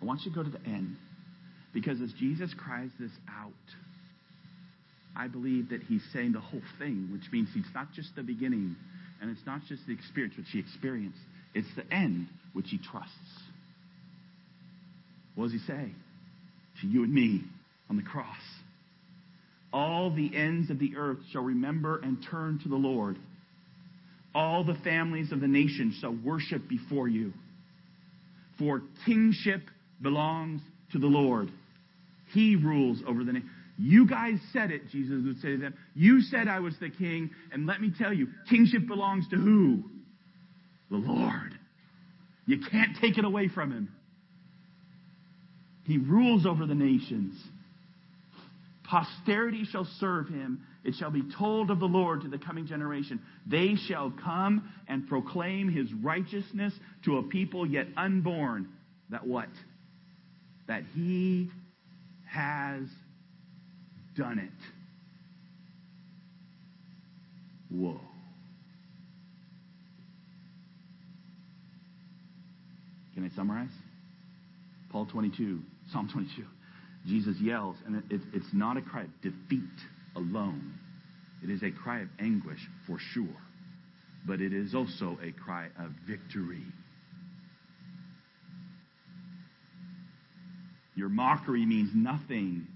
I 0.01 0.05
want 0.05 0.21
you 0.25 0.31
to 0.31 0.37
go 0.37 0.43
to 0.43 0.51
the 0.51 0.65
end. 0.65 0.97
Because 1.73 2.01
as 2.01 2.13
Jesus 2.19 2.53
cries 2.55 2.91
this 2.99 3.11
out, 3.29 3.53
I 5.17 5.29
believe 5.29 5.71
that 5.71 5.83
he's 5.83 6.03
saying 6.13 6.33
the 6.33 6.41
whole 6.41 6.63
thing, 6.79 7.09
which 7.13 7.31
means 7.33 7.49
it's 7.55 7.75
not 7.75 7.93
just 7.95 8.15
the 8.17 8.23
beginning 8.23 8.77
and 9.21 9.31
it's 9.31 9.47
not 9.47 9.61
just 9.69 9.87
the 9.87 9.93
experience 9.93 10.37
which 10.37 10.49
he 10.53 10.59
experienced, 10.59 11.19
it's 11.55 11.69
the 11.77 11.95
end 11.95 12.27
which 12.53 12.67
he 12.71 12.79
trusts. 12.79 13.13
What 15.35 15.45
does 15.45 15.53
he 15.53 15.59
say? 15.61 15.91
To 16.81 16.87
you 16.87 17.05
and 17.05 17.13
me 17.13 17.43
on 17.89 17.97
the 17.97 18.03
cross. 18.03 18.27
All 19.73 20.11
the 20.11 20.37
ends 20.37 20.71
of 20.71 20.79
the 20.79 20.97
earth 20.97 21.19
shall 21.31 21.43
remember 21.43 21.99
and 21.99 22.19
turn 22.31 22.59
to 22.63 22.69
the 22.69 22.77
Lord. 22.77 23.17
All 24.35 24.65
the 24.65 24.77
families 24.83 25.33
of 25.33 25.41
the 25.41 25.49
nations 25.49 25.99
shall 26.01 26.17
worship 26.25 26.69
before 26.69 27.09
you. 27.09 27.33
For 28.59 28.83
kingship 29.05 29.63
belongs 30.01 30.61
to 30.93 30.99
the 30.99 31.07
Lord. 31.07 31.51
He 32.33 32.57
rules 32.57 33.03
over 33.07 33.25
the 33.25 33.33
nation. 33.33 33.51
You 33.79 34.07
guys 34.07 34.39
said 34.53 34.71
it, 34.71 34.89
Jesus 34.91 35.23
would 35.25 35.41
say 35.41 35.49
to 35.53 35.57
them. 35.59 35.75
You 35.95 36.21
said 36.21 36.49
I 36.49 36.61
was 36.61 36.75
the 36.79 36.91
king, 36.91 37.31
and 37.53 37.67
let 37.67 37.81
me 37.81 37.93
tell 37.99 38.13
you, 38.13 38.29
kingship 38.49 38.87
belongs 38.87 39.29
to 39.31 39.37
who? 39.37 39.83
The 40.91 40.99
Lord. 40.99 41.59
You 42.47 42.59
can't 42.71 42.97
take 43.01 43.19
it 43.19 43.25
away 43.25 43.49
from 43.49 43.73
him. 43.73 43.89
He 45.85 45.99
rules 45.99 46.47
over 46.47 46.67
the 46.67 46.75
nations. 46.75 47.35
Posterity 48.85 49.65
shall 49.65 49.87
serve 49.99 50.29
him. 50.29 50.61
It 50.85 50.95
shall 50.97 51.11
be 51.11 51.23
told 51.39 51.71
of 51.71 51.81
the 51.81 51.87
Lord 51.87 52.23
to 52.23 52.29
the 52.29 52.39
coming 52.39 52.67
generation. 52.67 53.21
They 53.47 53.75
shall 53.75 54.13
come 54.23 54.71
and 54.89 55.09
proclaim 55.09 55.69
his 55.69 55.93
righteousness 55.93 56.73
to 57.05 57.19
a 57.19 57.23
people 57.23 57.67
yet 57.67 57.87
unborn. 57.97 58.69
That 59.11 59.27
what? 59.27 59.49
That 60.69 60.83
he 60.95 61.51
has 62.31 62.85
done 64.17 64.39
it. 64.39 64.51
Whoa. 67.71 68.01
Can 73.15 73.25
I 73.25 73.35
summarize? 73.35 73.71
Paul 74.91 75.07
22, 75.07 75.61
Psalm 75.91 76.09
22. 76.13 76.45
Jesus 77.07 77.37
yells, 77.41 77.77
and 77.87 77.97
it, 77.97 78.05
it, 78.11 78.21
it's 78.33 78.47
not 78.53 78.77
a 78.77 78.83
cry 78.83 79.03
of 79.03 79.23
defeat 79.23 79.63
alone. 80.15 80.75
It 81.43 81.51
is 81.51 81.63
a 81.63 81.71
cry 81.71 82.01
of 82.01 82.09
anguish 82.21 82.61
for 82.87 82.99
sure. 82.99 83.27
But 84.27 84.41
it 84.41 84.53
is 84.53 84.75
also 84.75 85.19
a 85.23 85.33
cry 85.33 85.67
of 85.79 85.91
victory. 86.07 86.63
Your 90.95 91.09
mockery 91.09 91.67
means 91.67 91.91
nothing. 91.95 92.67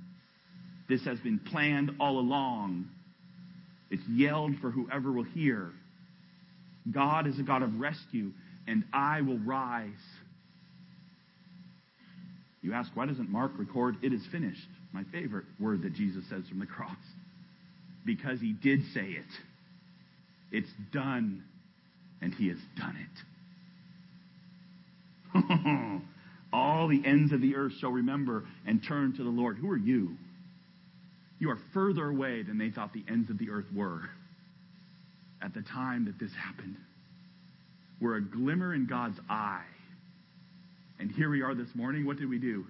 This 0.88 1.04
has 1.04 1.18
been 1.20 1.38
planned 1.38 1.92
all 2.00 2.18
along. 2.18 2.88
It's 3.90 4.02
yelled 4.08 4.56
for 4.60 4.70
whoever 4.70 5.12
will 5.12 5.24
hear. 5.24 5.70
God 6.90 7.26
is 7.26 7.38
a 7.38 7.42
God 7.42 7.62
of 7.62 7.78
rescue, 7.78 8.32
and 8.66 8.84
I 8.92 9.20
will 9.20 9.38
rise. 9.38 9.90
You 12.62 12.72
ask, 12.72 12.90
why 12.94 13.06
doesn't 13.06 13.30
Mark 13.30 13.52
record, 13.58 13.96
it 14.02 14.12
is 14.12 14.22
finished? 14.32 14.66
My 14.92 15.04
favorite 15.12 15.44
word 15.60 15.82
that 15.82 15.94
Jesus 15.94 16.24
says 16.28 16.42
from 16.48 16.58
the 16.58 16.66
cross. 16.66 16.96
Because 18.06 18.40
he 18.40 18.52
did 18.52 18.80
say 18.94 19.04
it. 19.04 19.26
It's 20.52 20.70
done, 20.92 21.42
and 22.22 22.32
he 22.32 22.48
has 22.48 22.58
done 22.78 22.96
it. 25.34 26.02
All 26.52 26.88
the 26.88 27.02
ends 27.04 27.32
of 27.32 27.42
the 27.42 27.56
earth 27.56 27.72
shall 27.80 27.90
remember 27.90 28.44
and 28.64 28.80
turn 28.86 29.14
to 29.16 29.24
the 29.24 29.28
Lord. 29.28 29.58
Who 29.58 29.70
are 29.70 29.76
you? 29.76 30.16
You 31.38 31.50
are 31.50 31.58
further 31.74 32.08
away 32.08 32.42
than 32.42 32.56
they 32.56 32.70
thought 32.70 32.92
the 32.94 33.04
ends 33.08 33.28
of 33.28 33.38
the 33.38 33.50
earth 33.50 33.66
were 33.74 34.08
at 35.42 35.52
the 35.52 35.62
time 35.62 36.06
that 36.06 36.18
this 36.18 36.32
happened. 36.32 36.76
We're 38.00 38.16
a 38.16 38.22
glimmer 38.22 38.74
in 38.74 38.86
God's 38.86 39.18
eye. 39.28 39.64
And 40.98 41.10
here 41.10 41.28
we 41.28 41.42
are 41.42 41.54
this 41.54 41.68
morning. 41.74 42.06
What 42.06 42.16
did 42.16 42.30
we 42.30 42.38
do? 42.38 42.64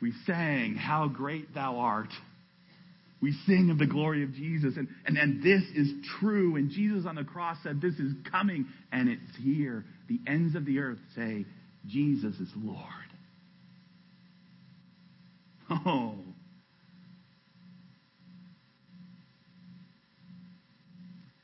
We 0.00 0.12
sang, 0.26 0.76
How 0.76 1.08
Great 1.08 1.54
Thou 1.54 1.78
Art. 1.78 2.10
We 3.24 3.32
sing 3.46 3.70
of 3.70 3.78
the 3.78 3.86
glory 3.86 4.22
of 4.22 4.34
Jesus. 4.34 4.74
And, 4.76 4.86
and, 5.06 5.16
and 5.16 5.42
this 5.42 5.62
is 5.74 5.90
true. 6.20 6.56
And 6.56 6.68
Jesus 6.68 7.06
on 7.08 7.14
the 7.14 7.24
cross 7.24 7.56
said, 7.62 7.80
This 7.80 7.94
is 7.94 8.12
coming. 8.30 8.66
And 8.92 9.08
it's 9.08 9.42
here. 9.42 9.86
The 10.10 10.20
ends 10.26 10.54
of 10.54 10.66
the 10.66 10.78
earth 10.78 10.98
say, 11.16 11.46
Jesus 11.86 12.34
is 12.34 12.50
Lord. 12.54 12.78
Oh. 15.70 16.16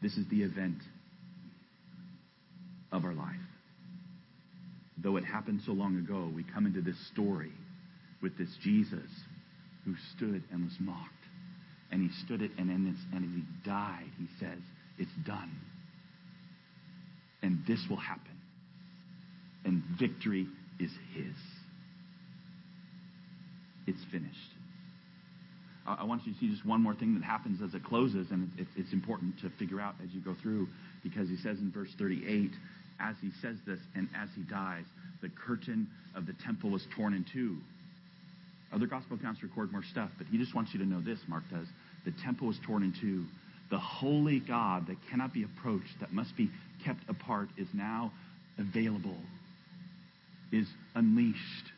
This 0.03 0.19
is 0.19 0.29
the 0.31 0.43
event 0.43 0.83
of 2.93 3.07
our 3.07 3.15
life. 3.15 3.37
Though 4.99 5.17
it 5.17 5.25
happened 5.25 5.63
so 5.65 5.73
long 5.73 5.97
ago, 5.97 6.31
we 6.37 6.45
come 6.45 6.67
into 6.67 6.83
this 6.83 6.97
story 7.15 7.53
with 8.21 8.37
this 8.37 8.55
Jesus 8.63 9.11
who 9.87 9.95
stood 10.15 10.43
and 10.53 10.65
was 10.65 10.77
mocked. 10.79 11.20
And 11.93 12.03
he 12.03 12.25
stood 12.25 12.43
it, 12.43 12.53
and, 12.59 12.71
and 12.71 12.89
as 12.89 13.21
he 13.23 13.43
died, 13.69 14.11
he 14.19 14.27
says, 14.39 14.59
It's 14.99 15.11
done. 15.27 15.51
And 17.43 17.61
this 17.67 17.81
will 17.89 17.97
happen. 17.97 18.39
And 19.65 19.83
victory 19.99 20.47
is 20.79 20.91
his. 21.15 21.35
It's 23.87 24.01
finished. 24.13 24.37
I 25.87 26.05
want 26.05 26.27
you 26.27 26.33
to 26.33 26.39
see 26.39 26.49
just 26.49 26.65
one 26.65 26.83
more 26.83 26.95
thing 26.95 27.15
that 27.15 27.25
happens 27.25 27.61
as 27.63 27.75
it 27.75 27.83
closes, 27.85 28.31
and 28.31 28.51
it's 28.77 28.93
important 28.93 29.41
to 29.41 29.51
figure 29.59 29.81
out 29.81 29.95
as 30.05 30.11
you 30.13 30.21
go 30.21 30.37
through, 30.41 30.69
because 31.03 31.29
he 31.29 31.37
says 31.37 31.59
in 31.59 31.73
verse 31.73 31.91
38, 31.99 32.53
as 33.01 33.17
he 33.21 33.31
says 33.41 33.57
this 33.67 33.81
and 33.95 34.09
as 34.15 34.29
he 34.37 34.43
dies, 34.43 34.85
the 35.23 35.31
curtain 35.31 35.89
of 36.15 36.27
the 36.27 36.35
temple 36.45 36.71
was 36.71 36.87
torn 36.95 37.15
in 37.15 37.25
two. 37.33 37.57
Other 38.73 38.87
gospel 38.87 39.17
accounts 39.17 39.43
record 39.43 39.73
more 39.73 39.83
stuff, 39.83 40.11
but 40.17 40.27
he 40.29 40.39
just 40.39 40.55
wants 40.55 40.73
you 40.73 40.79
to 40.81 40.87
know 40.87 41.01
this, 41.01 41.19
Mark 41.27 41.43
does. 41.51 41.67
The 42.05 42.13
temple 42.23 42.47
was 42.47 42.59
torn 42.65 42.83
in 42.83 42.95
two. 43.01 43.25
The 43.71 43.79
holy 43.79 44.41
God 44.41 44.87
that 44.87 44.97
cannot 45.11 45.33
be 45.33 45.45
approached, 45.45 46.01
that 46.01 46.13
must 46.13 46.37
be 46.37 46.51
kept 46.85 47.09
apart, 47.09 47.49
is 47.57 47.69
now 47.73 48.13
available, 48.59 49.17
is 50.53 50.67
unleashed. 50.95 51.73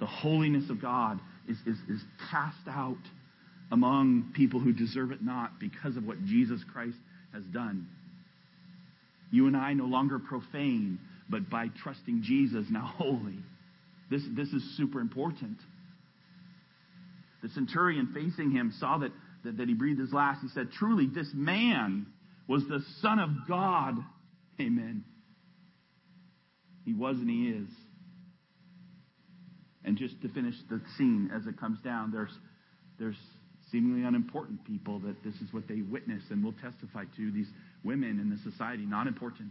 The 0.00 0.06
holiness 0.06 0.70
of 0.70 0.80
God 0.80 1.20
is, 1.48 1.58
is, 1.66 1.78
is 1.88 2.02
cast 2.30 2.68
out 2.68 2.96
among 3.70 4.32
people 4.34 4.60
who 4.60 4.72
deserve 4.72 5.12
it 5.12 5.22
not 5.22 5.58
because 5.58 5.96
of 5.96 6.04
what 6.04 6.24
Jesus 6.24 6.60
Christ 6.72 6.96
has 7.32 7.44
done. 7.44 7.86
You 9.30 9.46
and 9.46 9.56
I 9.56 9.72
no 9.72 9.86
longer 9.86 10.18
profane, 10.18 10.98
but 11.28 11.50
by 11.50 11.68
trusting 11.82 12.22
Jesus, 12.22 12.66
now 12.70 12.86
holy. 12.98 13.38
This, 14.10 14.22
this 14.36 14.48
is 14.48 14.76
super 14.76 15.00
important. 15.00 15.58
The 17.44 17.50
centurion 17.50 18.08
facing 18.14 18.52
him 18.52 18.72
saw 18.80 18.96
that, 18.96 19.10
that, 19.44 19.58
that 19.58 19.68
he 19.68 19.74
breathed 19.74 20.00
his 20.00 20.14
last. 20.14 20.40
He 20.40 20.48
said, 20.48 20.70
Truly, 20.72 21.06
this 21.06 21.28
man 21.34 22.06
was 22.48 22.62
the 22.68 22.80
Son 23.02 23.18
of 23.18 23.28
God. 23.46 23.96
Amen. 24.60 25.04
He 26.86 26.94
was 26.94 27.16
and 27.18 27.28
he 27.28 27.50
is. 27.50 27.68
And 29.84 29.98
just 29.98 30.22
to 30.22 30.30
finish 30.30 30.54
the 30.70 30.80
scene 30.96 31.30
as 31.36 31.46
it 31.46 31.60
comes 31.60 31.78
down, 31.84 32.12
there's, 32.12 32.32
there's 32.98 33.18
seemingly 33.70 34.08
unimportant 34.08 34.64
people 34.64 35.00
that 35.00 35.22
this 35.22 35.34
is 35.34 35.52
what 35.52 35.68
they 35.68 35.82
witness 35.82 36.22
and 36.30 36.42
will 36.42 36.54
testify 36.62 37.04
to. 37.18 37.30
These 37.30 37.48
women 37.84 38.20
in 38.20 38.30
the 38.30 38.50
society, 38.50 38.86
not 38.86 39.06
important. 39.06 39.50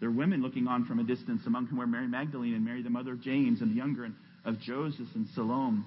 They're 0.00 0.10
women 0.10 0.42
looking 0.42 0.66
on 0.66 0.84
from 0.84 0.98
a 0.98 1.04
distance, 1.04 1.42
among 1.46 1.66
whom 1.66 1.80
are 1.80 1.86
Mary 1.86 2.08
Magdalene 2.08 2.54
and 2.54 2.64
Mary, 2.64 2.82
the 2.82 2.90
mother 2.90 3.12
of 3.12 3.22
James, 3.22 3.60
and 3.60 3.70
the 3.70 3.76
younger 3.76 4.10
of 4.44 4.58
Joseph 4.58 5.06
and 5.14 5.28
Salome. 5.36 5.84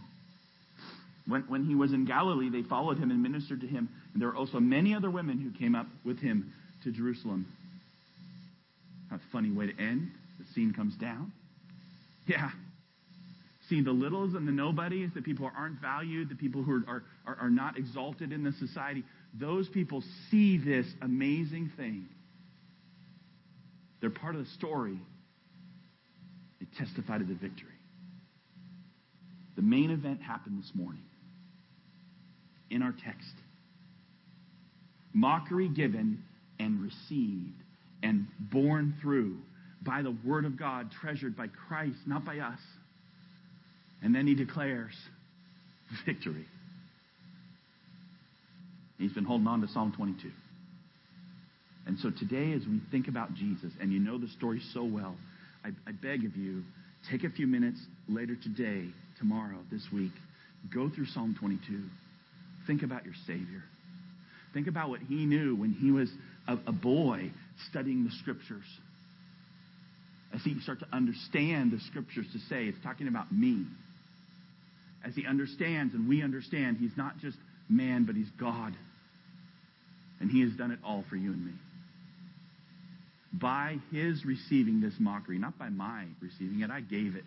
When, 1.28 1.42
when 1.48 1.66
he 1.66 1.76
was 1.76 1.94
in 1.94 2.06
Galilee, 2.06 2.50
they 2.50 2.64
followed 2.64 2.98
him 2.98 3.12
and 3.12 3.22
ministered 3.22 3.62
to 3.62 3.68
him. 3.68 3.90
And 4.14 4.22
there 4.22 4.30
were 4.30 4.36
also 4.36 4.60
many 4.60 4.94
other 4.96 5.10
women 5.10 5.40
who 5.40 5.52
came 5.58 5.76
up 5.76 5.88
with 6.06 6.20
him 6.20 6.54
to 6.84 6.92
Jerusalem. 6.92 7.48
A 9.12 9.20
funny 9.32 9.52
way 9.52 9.68
to 9.68 9.82
end. 9.82 10.12
The 10.40 10.46
scene 10.54 10.74
comes 10.74 10.96
down. 10.96 11.32
Yeah, 12.28 12.50
see 13.70 13.82
the 13.82 13.92
littles 13.92 14.34
and 14.34 14.48
the 14.48 14.52
nobodies, 14.52 15.10
the 15.14 15.22
people 15.22 15.48
who 15.48 15.56
aren't 15.58 15.80
valued, 15.82 16.30
the 16.30 16.36
people 16.36 16.64
who 16.64 16.84
are, 16.88 17.04
are, 17.26 17.38
are 17.42 17.50
not 17.50 17.78
exalted 17.78 18.32
in 18.32 18.44
the 18.44 18.52
society, 18.54 19.04
those 19.34 19.68
people 19.70 20.04
see 20.30 20.58
this 20.58 20.86
amazing 21.02 21.72
thing. 21.78 22.08
They're 24.00 24.10
part 24.10 24.36
of 24.36 24.44
the 24.44 24.52
story. 24.52 25.00
They 26.60 26.68
testify 26.78 27.18
to 27.18 27.24
the 27.24 27.34
victory. 27.34 27.70
The 29.56 29.64
main 29.64 29.92
event 29.92 30.22
happened 30.22 30.62
this 30.62 30.72
morning. 30.76 31.04
In 32.70 32.82
our 32.82 32.94
text. 33.04 33.34
Mockery 35.14 35.70
given 35.70 36.24
and 36.60 36.82
received 36.82 37.54
and 38.04 38.28
borne 38.40 38.96
through 39.02 39.38
by 39.82 40.02
the 40.02 40.16
Word 40.26 40.46
of 40.46 40.58
God, 40.58 40.92
treasured 41.02 41.36
by 41.36 41.48
Christ, 41.68 41.98
not 42.06 42.26
by 42.26 42.40
us. 42.40 42.60
And 44.02 44.14
then 44.14 44.28
he 44.28 44.36
declares 44.36 44.94
victory. 46.06 46.46
He's 48.98 49.14
been 49.14 49.26
holding 49.26 49.48
on 49.48 49.62
to 49.62 49.68
Psalm 49.68 49.94
22. 49.96 50.30
And 51.86 51.98
so 52.00 52.10
today, 52.10 52.54
as 52.54 52.64
we 52.68 52.82
think 52.92 53.08
about 53.08 53.34
Jesus, 53.34 53.72
and 53.80 53.94
you 53.94 54.00
know 54.00 54.18
the 54.18 54.28
story 54.28 54.62
so 54.74 54.84
well, 54.84 55.16
I, 55.64 55.70
I 55.88 55.92
beg 55.94 56.26
of 56.26 56.36
you, 56.36 56.64
take 57.10 57.24
a 57.24 57.30
few 57.30 57.48
minutes 57.48 57.80
later 58.10 58.36
today, 58.36 58.88
tomorrow, 59.18 59.58
this 59.72 59.84
week, 59.94 60.12
go 60.74 60.90
through 60.90 61.06
Psalm 61.06 61.36
22. 61.40 61.84
Think 62.68 62.84
about 62.84 63.06
your 63.06 63.16
Savior. 63.26 63.64
Think 64.54 64.68
about 64.68 64.90
what 64.90 65.00
he 65.00 65.26
knew 65.26 65.56
when 65.56 65.72
he 65.72 65.92
was 65.92 66.12
a, 66.48 66.58
a 66.68 66.72
boy 66.72 67.32
studying 67.70 68.04
the 68.04 68.12
Scriptures. 68.22 68.66
As 70.34 70.42
he 70.44 70.60
starts 70.60 70.82
to 70.82 70.88
understand 70.94 71.72
the 71.72 71.80
Scriptures 71.90 72.26
to 72.34 72.40
say, 72.50 72.66
it's 72.66 72.78
talking 72.84 73.08
about 73.08 73.32
me. 73.32 73.66
As 75.06 75.16
he 75.16 75.26
understands 75.26 75.94
and 75.94 76.10
we 76.10 76.22
understand, 76.22 76.78
he's 76.78 76.96
not 76.98 77.18
just 77.20 77.38
man, 77.70 78.06
but 78.06 78.16
he's 78.16 78.30
God. 78.40 78.74
And 80.20 80.30
he 80.30 80.42
has 80.42 80.52
done 80.52 80.72
it 80.72 80.80
all 80.84 81.06
for 81.10 81.16
you 81.16 81.32
and 81.32 81.46
me. 81.46 81.54
By 83.34 83.78
his 83.92 84.26
receiving 84.26 84.82
this 84.82 84.94
mockery, 85.00 85.38
not 85.38 85.58
by 85.58 85.70
my 85.70 86.06
receiving 86.22 86.62
it, 86.62 86.72
I 86.72 86.82
gave 86.82 87.16
it. 87.16 87.24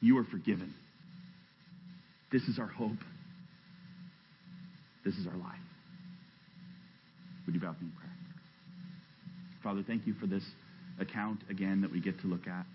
You 0.00 0.18
are 0.18 0.24
forgiven. 0.24 0.72
This 2.30 2.42
is 2.44 2.58
our 2.58 2.66
hope. 2.66 2.98
This 5.04 5.14
is 5.14 5.26
our 5.26 5.36
life. 5.36 5.58
Would 7.46 7.54
you 7.54 7.60
bow 7.60 7.70
with 7.70 7.80
me 7.80 7.88
in 7.88 7.92
prayer? 7.92 8.12
Father, 9.62 9.82
thank 9.86 10.06
you 10.06 10.14
for 10.14 10.26
this 10.26 10.44
account 11.00 11.40
again 11.50 11.80
that 11.80 11.90
we 11.90 12.00
get 12.00 12.20
to 12.20 12.26
look 12.26 12.46
at. 12.46 12.66